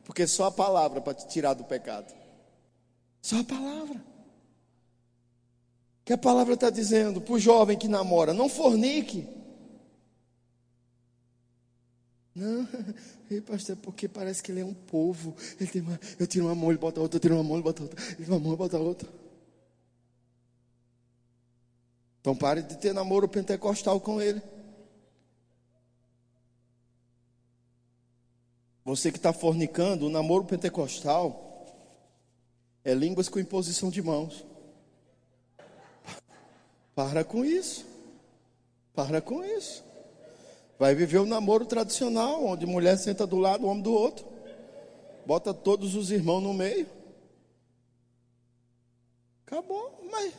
[0.05, 2.12] Porque só a palavra para te tirar do pecado.
[3.23, 4.03] Só a palavra.
[6.05, 9.29] Que a palavra está dizendo para o jovem que namora: não fornique.
[12.35, 12.66] Não,
[13.31, 15.37] Ei, pastor, porque parece que ele é um povo.
[15.61, 17.62] Ele tem uma, eu tiro uma mão, ele bota outra, eu tiro uma mão, ele
[17.62, 18.03] bota outra.
[18.03, 19.09] Ele tira uma mão, ele bota outra.
[22.20, 24.43] Então pare de ter namoro pentecostal com ele.
[28.85, 31.66] Você que está fornicando, o namoro pentecostal
[32.83, 34.45] é línguas com imposição de mãos.
[36.97, 37.87] Para com isso.
[38.93, 39.85] Para com isso.
[40.81, 44.24] Vai viver o um namoro tradicional, onde mulher senta do lado, homem do outro.
[45.26, 46.87] Bota todos os irmãos no meio.
[49.45, 50.33] Acabou, mas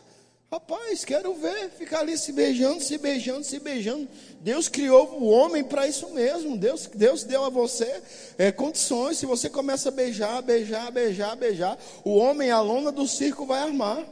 [0.51, 4.09] rapaz, quero ver, ficar ali se beijando, se beijando, se beijando.
[4.39, 6.57] Deus criou o homem para isso mesmo.
[6.57, 8.01] Deus, Deus deu a você
[8.35, 9.19] é, condições.
[9.19, 13.61] Se você começa a beijar, beijar, beijar, beijar, o homem, a lona do circo vai
[13.61, 14.03] armar.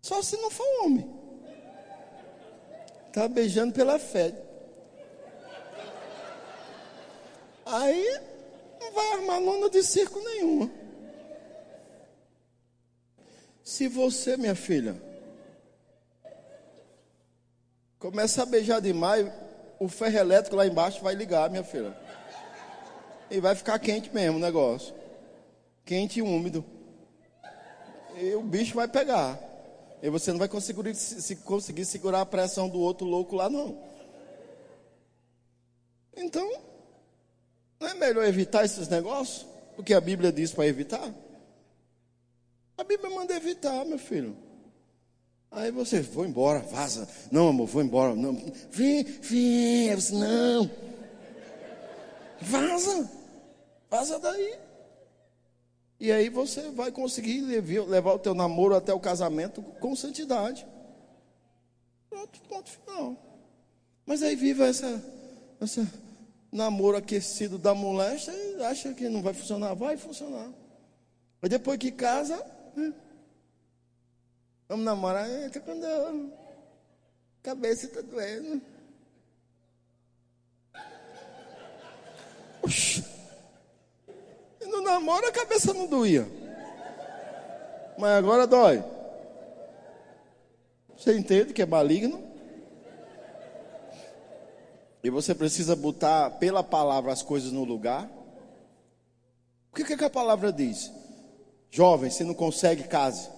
[0.00, 1.19] Só se não for homem.
[3.10, 4.32] Está beijando pela fé.
[7.66, 8.20] Aí
[8.80, 10.70] não vai armar lona de circo nenhuma.
[13.64, 14.94] Se você, minha filha,
[17.98, 19.28] começa a beijar demais,
[19.80, 21.96] o ferro elétrico lá embaixo vai ligar, minha filha.
[23.28, 24.94] E vai ficar quente mesmo o negócio.
[25.84, 26.64] Quente e úmido.
[28.16, 29.49] E o bicho vai pegar.
[30.02, 33.78] E você não vai conseguir, se, conseguir segurar a pressão do outro louco lá, não.
[36.16, 36.50] Então,
[37.78, 39.46] não é melhor evitar esses negócios?
[39.76, 41.12] O que a Bíblia diz para evitar?
[42.76, 44.36] A Bíblia manda evitar, meu filho.
[45.50, 47.08] Aí você, vou embora, vaza.
[47.30, 48.14] Não, amor, vou embora.
[48.14, 48.34] Não.
[48.70, 49.94] Vem, vem.
[49.96, 50.70] Disse, não.
[52.40, 53.10] Vaza.
[53.90, 54.69] Vaza daí.
[56.00, 60.66] E aí você vai conseguir levar o teu namoro até o casamento com santidade.
[62.08, 63.16] Pronto, ponto final.
[64.06, 65.04] Mas aí viva essa,
[65.60, 65.86] essa
[66.50, 69.74] namoro aquecido da moléstia e acha que não vai funcionar.
[69.74, 70.48] Vai funcionar.
[71.38, 72.36] Mas depois que casa,
[72.74, 72.94] né?
[74.66, 76.30] vamos namorar, estou com dor.
[77.42, 78.62] Cabeça está doendo.
[82.62, 82.99] Oxi.
[84.80, 86.26] No namoro a cabeça não doía.
[87.98, 88.82] Mas agora dói.
[90.96, 92.22] Você entende que é maligno?
[95.04, 98.10] E você precisa botar pela palavra as coisas no lugar.
[99.70, 100.90] O que, que a palavra diz?
[101.70, 103.28] Jovem, se não consegue, case.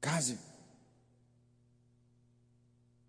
[0.00, 0.38] Case.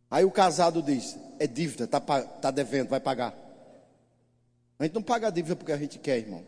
[0.09, 3.48] Aí o casado diz: é dívida, está tá devendo, vai pagar.
[4.79, 6.43] A gente não paga a dívida porque a gente quer, irmão.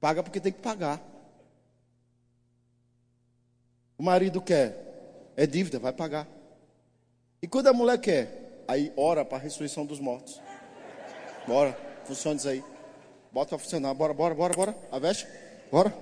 [0.00, 1.00] Paga porque tem que pagar.
[3.96, 6.26] O marido quer, é dívida, vai pagar.
[7.40, 10.40] E quando a mulher quer, aí ora para a ressurreição dos mortos.
[11.46, 12.64] Bora, funciona isso aí.
[13.30, 14.76] Bota para funcionar, bora, bora, bora, bora.
[14.90, 15.28] Aveste,
[15.70, 15.94] bora.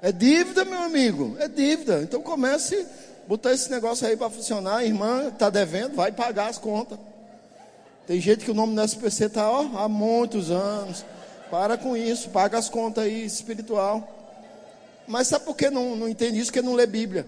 [0.00, 2.02] É dívida, meu amigo, é dívida.
[2.02, 2.76] Então comece
[3.24, 4.78] a botar esse negócio aí para funcionar.
[4.78, 6.98] A irmã está devendo, vai pagar as contas.
[8.12, 11.02] Tem gente que o nome do SPC está há muitos anos.
[11.50, 14.06] Para com isso, paga as contas aí espiritual.
[15.08, 16.52] Mas sabe por que não, não entende isso?
[16.52, 17.26] Porque não lê Bíblia.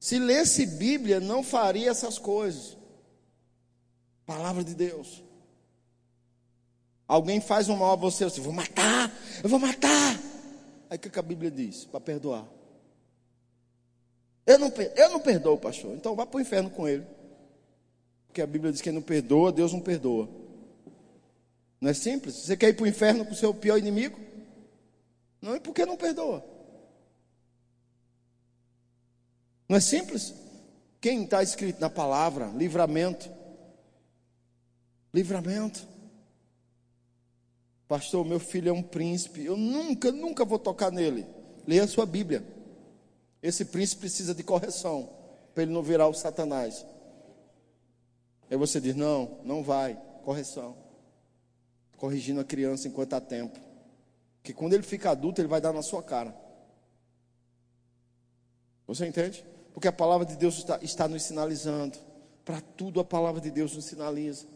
[0.00, 2.76] Se lesse Bíblia, não faria essas coisas.
[4.26, 5.22] Palavra de Deus.
[7.06, 10.18] Alguém faz um mal a você, você, vou matar, eu vou matar.
[10.90, 11.84] Aí o que a Bíblia diz?
[11.84, 12.48] Para perdoar.
[14.44, 15.94] Eu não, eu não perdoo, pastor.
[15.94, 17.06] Então vá para o inferno com ele.
[18.34, 20.28] Porque a Bíblia diz que quem não perdoa, Deus não perdoa.
[21.80, 22.34] Não é simples?
[22.34, 24.18] Você quer ir para o inferno com o seu pior inimigo?
[25.40, 26.44] Não, e por que não perdoa?
[29.68, 30.34] Não é simples?
[31.00, 32.46] Quem está escrito na palavra?
[32.56, 33.30] Livramento.
[35.14, 35.86] Livramento.
[37.86, 39.44] Pastor, meu filho é um príncipe.
[39.44, 41.24] Eu nunca, nunca vou tocar nele.
[41.68, 42.44] Leia a sua Bíblia.
[43.40, 45.08] Esse príncipe precisa de correção
[45.54, 46.84] para ele não virar o Satanás.
[48.50, 50.76] Aí você diz: não, não vai, correção.
[51.96, 53.58] Corrigindo a criança enquanto há tempo.
[54.42, 56.34] Que quando ele fica adulto, ele vai dar na sua cara.
[58.86, 59.44] Você entende?
[59.72, 61.98] Porque a palavra de Deus está, está nos sinalizando.
[62.44, 64.46] Para tudo a palavra de Deus nos sinaliza.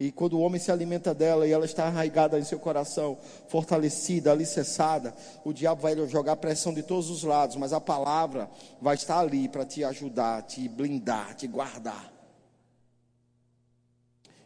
[0.00, 3.16] E quando o homem se alimenta dela e ela está arraigada em seu coração,
[3.46, 5.14] fortalecida, alicerçada,
[5.44, 8.50] o diabo vai jogar pressão de todos os lados, mas a palavra
[8.80, 12.11] vai estar ali para te ajudar, te blindar, te guardar.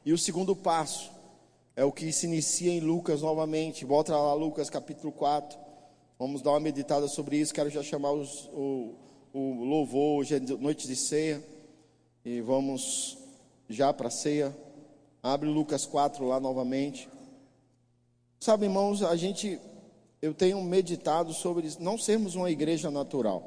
[0.06, 1.10] E o segundo passo
[1.74, 3.84] é o que se inicia em Lucas novamente.
[3.84, 5.58] Volta lá, Lucas capítulo 4.
[6.16, 7.52] Vamos dar uma meditada sobre isso.
[7.52, 8.94] Quero já chamar os, o,
[9.32, 10.20] o louvor.
[10.20, 11.42] Hoje é noite de ceia.
[12.24, 13.18] E vamos
[13.68, 14.56] já para a ceia.
[15.20, 17.08] Abre Lucas 4 lá novamente.
[18.38, 19.58] Sabe, irmãos, a gente,
[20.22, 23.42] eu tenho meditado sobre não sermos uma igreja natural.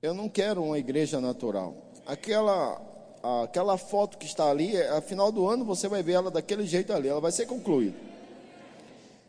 [0.00, 1.76] Eu não quero uma igreja natural.
[2.06, 2.91] Aquela
[3.22, 6.92] aquela foto que está ali, a final do ano você vai ver ela daquele jeito
[6.92, 7.96] ali, ela vai ser concluída.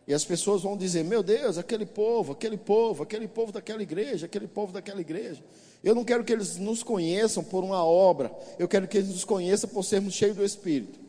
[0.08, 4.26] E as pessoas vão dizer: Meu Deus, aquele povo, aquele povo, aquele povo daquela igreja,
[4.26, 5.42] aquele povo daquela igreja.
[5.84, 9.26] Eu não quero que eles nos conheçam por uma obra, eu quero que eles nos
[9.26, 11.00] conheçam por sermos cheios do Espírito,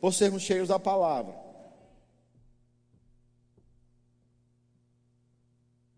[0.00, 1.34] por sermos cheios da palavra.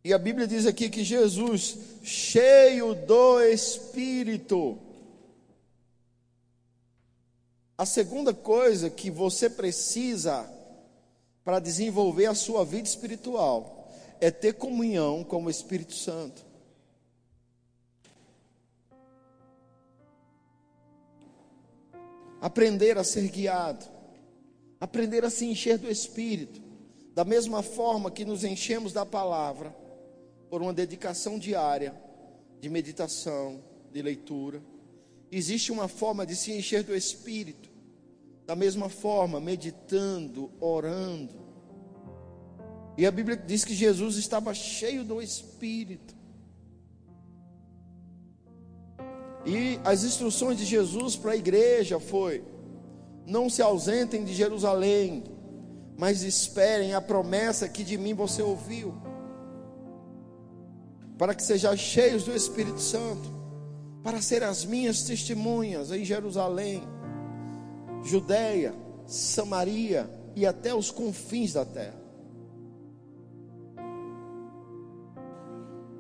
[0.05, 4.79] E a Bíblia diz aqui que Jesus, cheio do Espírito,
[7.79, 10.53] a segunda coisa que você precisa
[11.45, 13.89] para desenvolver a sua vida espiritual
[14.21, 16.45] é ter comunhão com o Espírito Santo.
[22.41, 23.87] Aprender a ser guiado,
[24.81, 26.61] aprender a se encher do Espírito,
[27.15, 29.75] da mesma forma que nos enchemos da palavra,
[30.51, 31.95] por uma dedicação diária
[32.61, 33.63] de meditação,
[33.93, 34.61] de leitura.
[35.31, 37.69] Existe uma forma de se encher do Espírito,
[38.47, 41.47] da mesma forma, meditando, orando.
[42.97, 46.17] E a Bíblia diz que Jesus estava cheio do Espírito.
[49.45, 52.43] E as instruções de Jesus para a igreja foi:
[53.27, 55.25] não se ausentem de Jerusalém,
[55.97, 58.95] mas esperem a promessa que de mim você ouviu,
[61.19, 63.38] para que sejam cheios do Espírito Santo,
[64.09, 66.83] para ser as minhas testemunhas em Jerusalém
[68.03, 68.75] Judéia,
[69.07, 72.01] Samaria e até os confins da terra.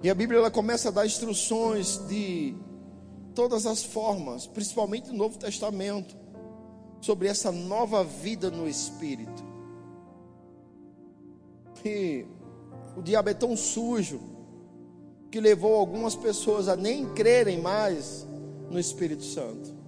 [0.02, 2.54] E a Bíblia ela começa a dar instruções de
[3.34, 6.16] todas as formas, principalmente no Novo Testamento,
[7.02, 9.44] sobre essa nova vida no Espírito.
[11.84, 12.24] E
[12.96, 14.37] o diabo é tão sujo
[15.30, 18.26] que levou algumas pessoas a nem crerem mais
[18.70, 19.78] no Espírito Santo.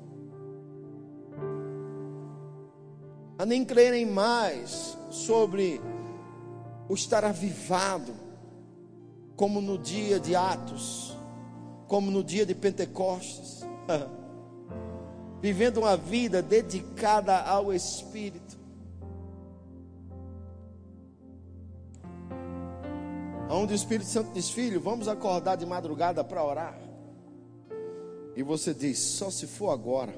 [3.41, 5.81] a nem crerem mais sobre
[6.91, 8.13] o estar avivado,
[9.35, 11.17] como no dia de Atos,
[11.87, 13.63] como no dia de Pentecostes,
[15.41, 18.60] vivendo uma vida dedicada ao Espírito.
[23.51, 26.79] Onde o Espírito Santo diz: Filho, vamos acordar de madrugada para orar.
[28.37, 30.15] E você diz: Só se for agora.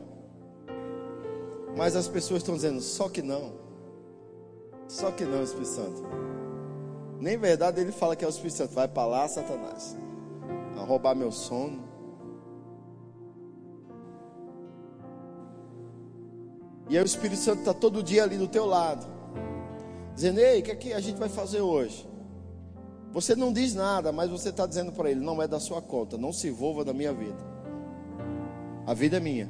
[1.75, 3.55] Mas as pessoas estão dizendo, só que não.
[4.87, 6.03] Só que não, Espírito Santo.
[7.19, 8.75] Nem verdade ele fala que é o Espírito Santo.
[8.75, 9.97] Vai para lá, Satanás.
[10.77, 11.83] A roubar meu sono.
[16.91, 19.07] E aí o Espírito Santo está todo dia ali do teu lado.
[20.15, 22.12] Dizendo, ei, o que, é que a gente vai fazer hoje?
[23.13, 26.17] Você não diz nada, mas você está dizendo para ele, não é da sua conta,
[26.17, 27.39] não se envolva na minha vida.
[28.87, 29.49] A vida é minha.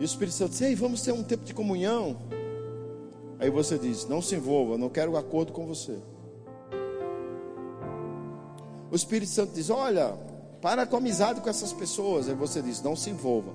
[0.00, 2.16] E o Espírito Santo diz: Ei, vamos ter um tempo de comunhão.
[3.38, 5.98] Aí você diz: Não se envolva, não quero acordo com você.
[8.90, 10.16] O Espírito Santo diz: Olha,
[10.60, 12.28] para com amizade com essas pessoas.
[12.28, 13.52] Aí você diz: Não se envolva.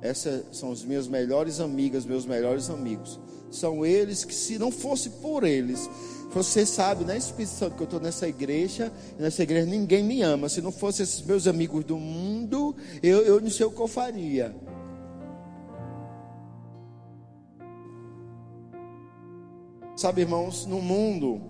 [0.00, 3.18] Essas são as minhas melhores amigas, meus melhores amigos.
[3.50, 5.88] São eles que, se não fosse por eles,
[6.30, 10.48] você sabe, né, Espírito Santo, que eu estou nessa igreja, nessa igreja ninguém me ama.
[10.48, 13.88] Se não fossem esses meus amigos do mundo, eu, eu não sei o que eu
[13.88, 14.54] faria.
[19.96, 21.40] Sabe, irmãos, no mundo,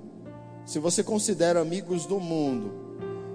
[0.64, 2.72] se você considera amigos do mundo,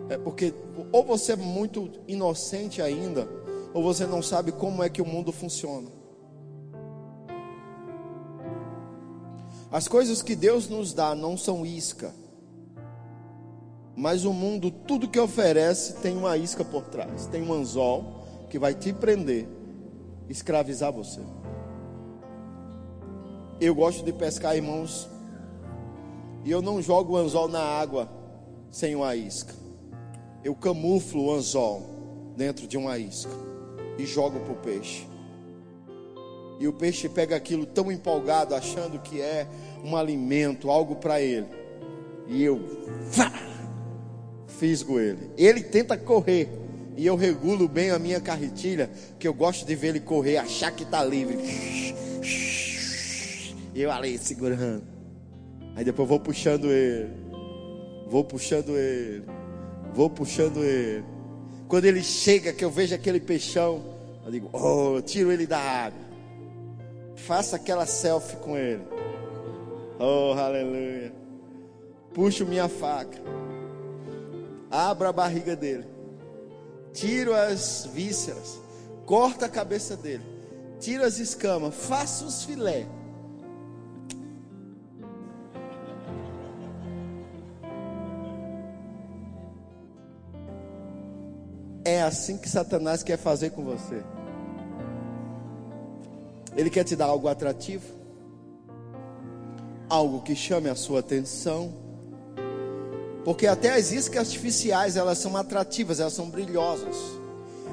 [0.10, 0.54] é porque
[0.92, 3.28] ou você é muito inocente ainda,
[3.74, 5.90] ou você não sabe como é que o mundo funciona.
[9.72, 12.14] As coisas que Deus nos dá não são isca,
[13.96, 18.60] mas o mundo, tudo que oferece, tem uma isca por trás, tem um anzol que
[18.60, 19.48] vai te prender,
[20.30, 21.22] escravizar você.
[23.60, 25.10] Eu gosto de pescar, irmãos,
[26.44, 28.08] e eu não jogo o anzol na água
[28.70, 29.56] sem uma isca.
[30.44, 31.82] Eu camuflo o anzol
[32.36, 33.53] dentro de uma isca
[33.98, 35.08] e jogo para o peixe.
[36.60, 39.48] E o peixe pega aquilo tão empolgado, achando que é
[39.84, 41.48] um alimento, algo para ele.
[42.28, 42.60] E eu
[43.12, 43.32] vá,
[44.48, 45.30] fisgo ele.
[45.38, 46.48] Ele tenta correr.
[46.96, 50.72] E eu regulo bem a minha carretilha, que eu gosto de ver ele correr, achar
[50.72, 51.38] que está livre.
[53.74, 54.84] E eu ali segurando.
[55.76, 57.10] Aí depois vou puxando ele.
[58.08, 59.24] Vou puxando ele.
[59.94, 61.04] Vou puxando ele.
[61.68, 63.84] Quando ele chega, que eu vejo aquele peixão,
[64.26, 66.00] eu digo, oh, eu tiro ele da água.
[67.16, 68.84] Faça aquela selfie com ele.
[70.00, 71.14] Oh, aleluia.
[72.14, 73.18] Puxo minha faca.
[74.70, 75.86] Abro a barriga dele.
[76.94, 78.60] Tiro as vísceras.
[79.06, 80.24] Corto a cabeça dele.
[80.80, 81.74] Tiro as escamas.
[81.74, 82.86] Faço os filé
[92.04, 94.04] assim que Satanás quer fazer com você.
[96.56, 97.86] Ele quer te dar algo atrativo,
[99.90, 101.74] algo que chame a sua atenção.
[103.26, 106.96] Porque até as iscas artificiais, elas são atrativas, elas são brilhosas.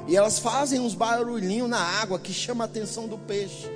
[0.07, 3.69] E elas fazem uns barulhinhos na água que chama a atenção do peixe.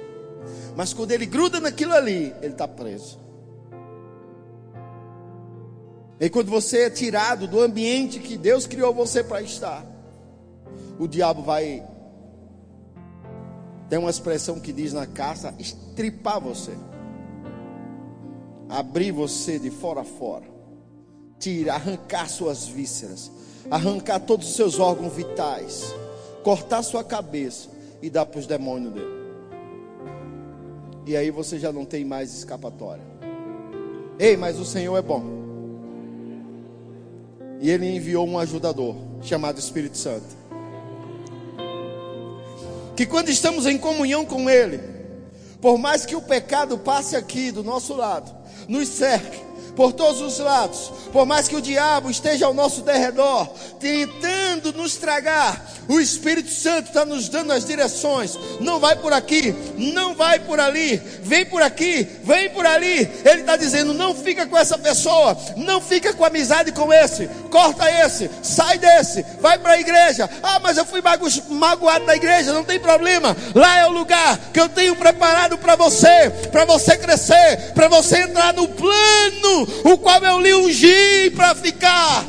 [0.75, 3.19] Mas quando ele gruda naquilo ali, ele está preso.
[6.19, 9.85] E quando você é tirado do ambiente que Deus criou você para estar,
[10.99, 11.83] o diabo vai.
[13.89, 16.73] Tem uma expressão que diz na caça: estripar você,
[18.69, 20.45] abrir você de fora a fora,
[21.39, 23.31] tirar, arrancar suas vísceras,
[23.69, 25.93] arrancar todos os seus órgãos vitais,
[26.43, 27.69] cortar sua cabeça
[28.01, 29.15] e dar para os demônios dele.
[31.05, 33.03] E aí você já não tem mais escapatória.
[34.17, 35.23] Ei, mas o Senhor é bom.
[37.59, 40.44] E ele enviou um ajudador chamado Espírito Santo.
[42.95, 44.79] Que quando estamos em comunhão com Ele,
[45.61, 48.31] por mais que o pecado passe aqui do nosso lado,
[48.67, 49.44] nos cerque,
[49.75, 53.47] por todos os lados, por mais que o diabo esteja ao nosso derredor,
[53.79, 58.37] tentando nos tragar, o Espírito Santo está nos dando as direções.
[58.59, 63.09] Não vai por aqui, não vai por ali, vem por aqui, vem por ali.
[63.23, 67.89] Ele está dizendo: não fica com essa pessoa, não fica com amizade com esse, corta
[68.05, 70.29] esse, sai desse, vai para a igreja.
[70.41, 71.01] Ah, mas eu fui
[71.49, 73.35] magoado da igreja, não tem problema.
[73.53, 78.19] Lá é o lugar que eu tenho preparado para você, para você crescer, para você
[78.19, 82.25] entrar no plano o qual eu lhe ungi para ficar.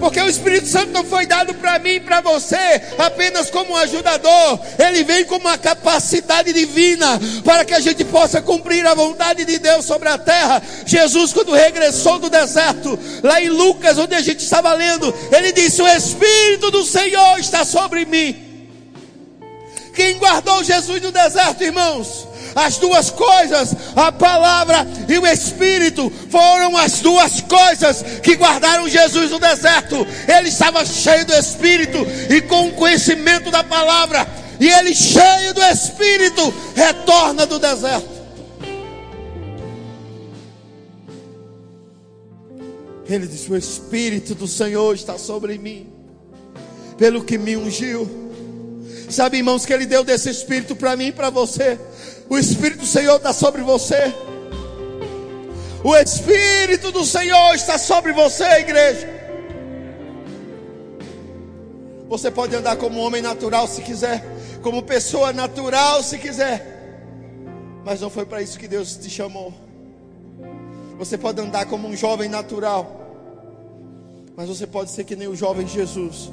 [0.00, 2.56] Porque o Espírito Santo não foi dado para mim e para você
[2.96, 8.40] apenas como um ajudador, ele vem com uma capacidade divina para que a gente possa
[8.40, 10.62] cumprir a vontade de Deus sobre a terra.
[10.86, 15.82] Jesus, quando regressou do deserto, lá em Lucas, onde a gente estava lendo, ele disse:
[15.82, 18.34] O Espírito do Senhor está sobre mim.
[19.94, 22.29] Quem guardou Jesus no deserto, irmãos?
[22.54, 29.30] As duas coisas, a palavra e o Espírito, foram as duas coisas que guardaram Jesus
[29.30, 30.06] no deserto.
[30.26, 31.98] Ele estava cheio do Espírito
[32.28, 34.26] e com o conhecimento da palavra.
[34.58, 38.20] E ele, cheio do Espírito, retorna do deserto.
[43.08, 45.88] Ele disse: O Espírito do Senhor está sobre mim,
[46.96, 48.08] pelo que me ungiu.
[49.08, 51.78] Sabe, irmãos, que Ele deu desse Espírito para mim e para você.
[52.30, 54.14] O Espírito do Senhor está sobre você.
[55.82, 59.08] O Espírito do Senhor está sobre você, igreja.
[62.08, 64.24] Você pode andar como homem natural se quiser,
[64.62, 67.02] como pessoa natural se quiser,
[67.84, 69.52] mas não foi para isso que Deus te chamou.
[70.98, 73.00] Você pode andar como um jovem natural,
[74.36, 76.30] mas você pode ser que nem o jovem Jesus.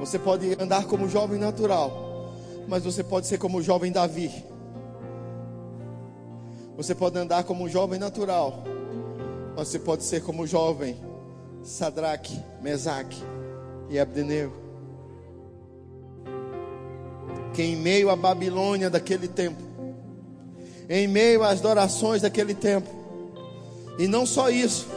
[0.00, 2.13] Você pode andar como jovem natural,
[2.66, 4.30] mas você pode ser como o jovem Davi.
[6.76, 8.64] Você pode andar como um jovem natural,
[9.56, 10.96] mas você pode ser como o jovem
[11.62, 13.22] Sadraque, Mesaque
[13.88, 14.52] e Abdenego.
[17.52, 19.62] Que em meio à Babilônia daquele tempo,
[20.88, 22.90] em meio às adorações daquele tempo,
[23.98, 24.88] e não só isso,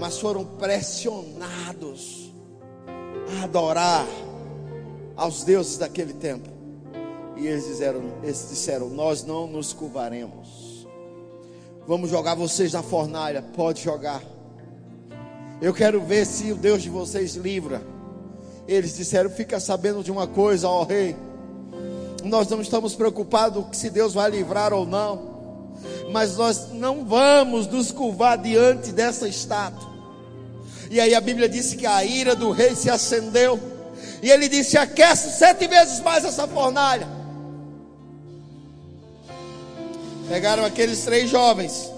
[0.00, 2.32] mas foram pressionados
[3.38, 4.06] a adorar
[5.14, 6.51] aos deuses daquele tempo.
[7.42, 10.86] E eles disseram, eles disseram: Nós não nos curvaremos.
[11.88, 13.42] Vamos jogar vocês na fornalha.
[13.42, 14.22] Pode jogar.
[15.60, 17.82] Eu quero ver se o Deus de vocês livra.
[18.68, 21.16] Eles disseram: Fica sabendo de uma coisa, ó rei.
[22.22, 25.32] Nós não estamos preocupados se Deus vai livrar ou não.
[26.12, 29.90] Mas nós não vamos nos curvar diante dessa estátua.
[30.88, 33.58] E aí a Bíblia disse que a ira do rei se acendeu.
[34.22, 37.21] E ele disse: Aquece sete vezes mais essa fornalha.
[40.32, 41.92] Pegaram aqueles três jovens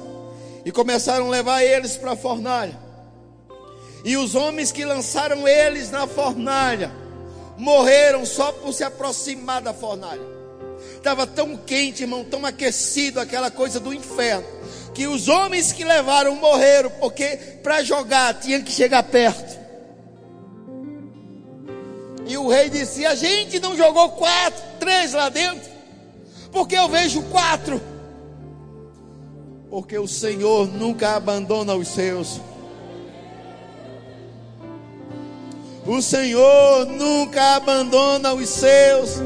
[0.65, 2.77] e começaram a levar eles para a fornalha.
[4.05, 6.91] E os homens que lançaram eles na fornalha
[7.57, 10.21] morreram só por se aproximar da fornalha.
[10.97, 14.45] Estava tão quente, irmão, tão aquecido aquela coisa do inferno,
[14.93, 19.61] que os homens que levaram morreram, porque para jogar tinha que chegar perto.
[22.27, 25.71] E o rei disse: A gente não jogou quatro, três lá dentro,
[26.51, 27.94] porque eu vejo quatro
[29.75, 32.41] porque o Senhor nunca abandona os seus.
[35.85, 39.17] O Senhor nunca abandona os seus.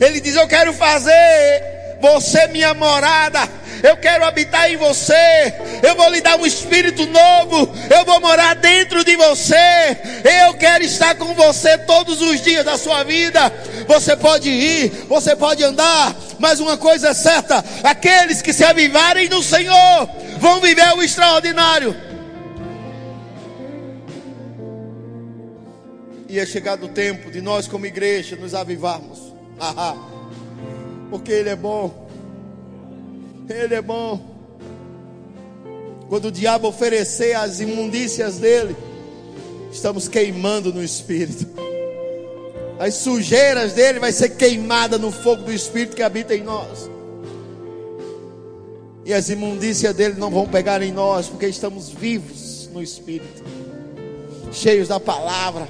[0.00, 3.40] Ele diz: Eu quero fazer você minha morada.
[3.82, 5.54] Eu quero habitar em você.
[5.82, 7.72] Eu vou lhe dar um espírito novo.
[7.90, 9.96] Eu vou morar dentro de você.
[10.46, 13.52] Eu quero estar com você todos os dias da sua vida.
[13.86, 19.28] Você pode ir, você pode andar, mas uma coisa é certa: aqueles que se avivarem
[19.28, 20.08] no Senhor
[20.38, 21.96] vão viver o extraordinário.
[26.28, 29.32] E é chegado o tempo de nós, como igreja, nos avivarmos.
[31.08, 32.05] Porque Ele é bom.
[33.48, 34.36] Ele é bom.
[36.08, 38.76] Quando o diabo oferecer as imundícias dele,
[39.72, 41.46] estamos queimando no Espírito.
[42.78, 46.90] As sujeiras dele vai ser queimada no fogo do Espírito que habita em nós.
[49.04, 53.42] E as imundícias dele não vão pegar em nós, porque estamos vivos no Espírito,
[54.52, 55.68] cheios da palavra.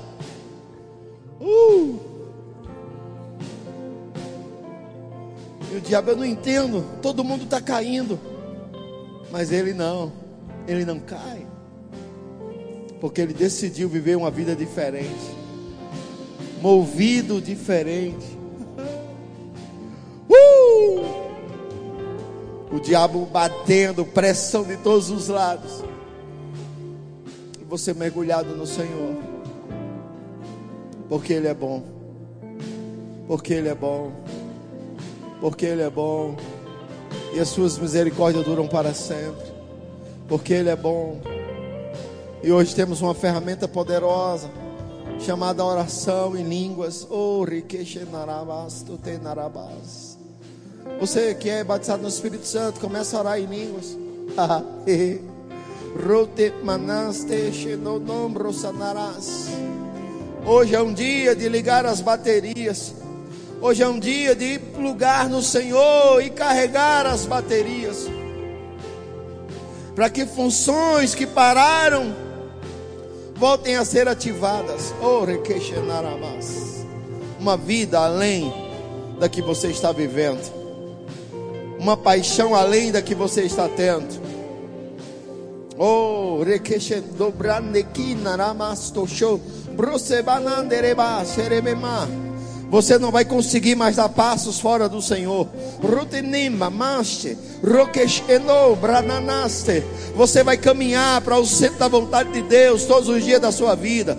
[1.41, 2.06] Uh!
[5.77, 8.18] O diabo eu não entendo, todo mundo está caindo,
[9.31, 10.12] mas ele não,
[10.66, 11.47] ele não cai,
[13.01, 15.37] porque ele decidiu viver uma vida diferente,
[16.61, 18.37] movido diferente.
[20.29, 21.27] Uh!
[22.72, 25.85] O diabo batendo, pressão de todos os lados.
[27.61, 29.16] E você mergulhado no Senhor.
[31.09, 31.85] Porque Ele é bom.
[33.29, 34.26] Porque Ele é bom.
[35.41, 36.37] Porque Ele é bom.
[37.34, 39.47] E as suas misericórdias duram para sempre.
[40.28, 41.20] Porque Ele é bom.
[42.43, 44.49] E hoje temos uma ferramenta poderosa
[45.20, 47.07] chamada oração em línguas.
[47.11, 47.45] Oh.
[51.01, 53.97] Você que é batizado no Espírito Santo, começa a orar em línguas.
[60.47, 62.95] Hoje é um dia de ligar as baterias.
[63.61, 68.07] Hoje é um dia de plugar no Senhor e carregar as baterias.
[69.95, 72.15] Para que funções que pararam
[73.35, 74.95] voltem a ser ativadas.
[77.39, 78.53] Uma vida além
[79.19, 80.57] da que você está vivendo
[81.79, 84.21] uma paixão além da que você está tendo.
[85.79, 86.43] Oh,
[92.69, 95.49] você não vai conseguir mais dar passos fora do Senhor.
[100.14, 103.75] Você vai caminhar para o centro da vontade de Deus todos os dias da sua
[103.75, 104.17] vida.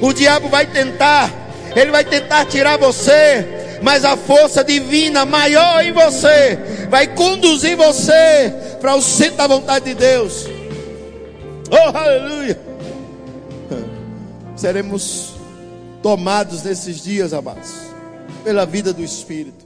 [0.00, 1.32] O diabo vai tentar,
[1.74, 6.58] ele vai tentar tirar você mas a força divina maior em você
[6.88, 10.46] vai conduzir você para o centro da vontade de Deus.
[11.70, 12.75] Oh, aleluia!
[14.56, 15.34] Seremos
[16.02, 17.70] tomados nesses dias, amados,
[18.42, 19.65] pela vida do Espírito.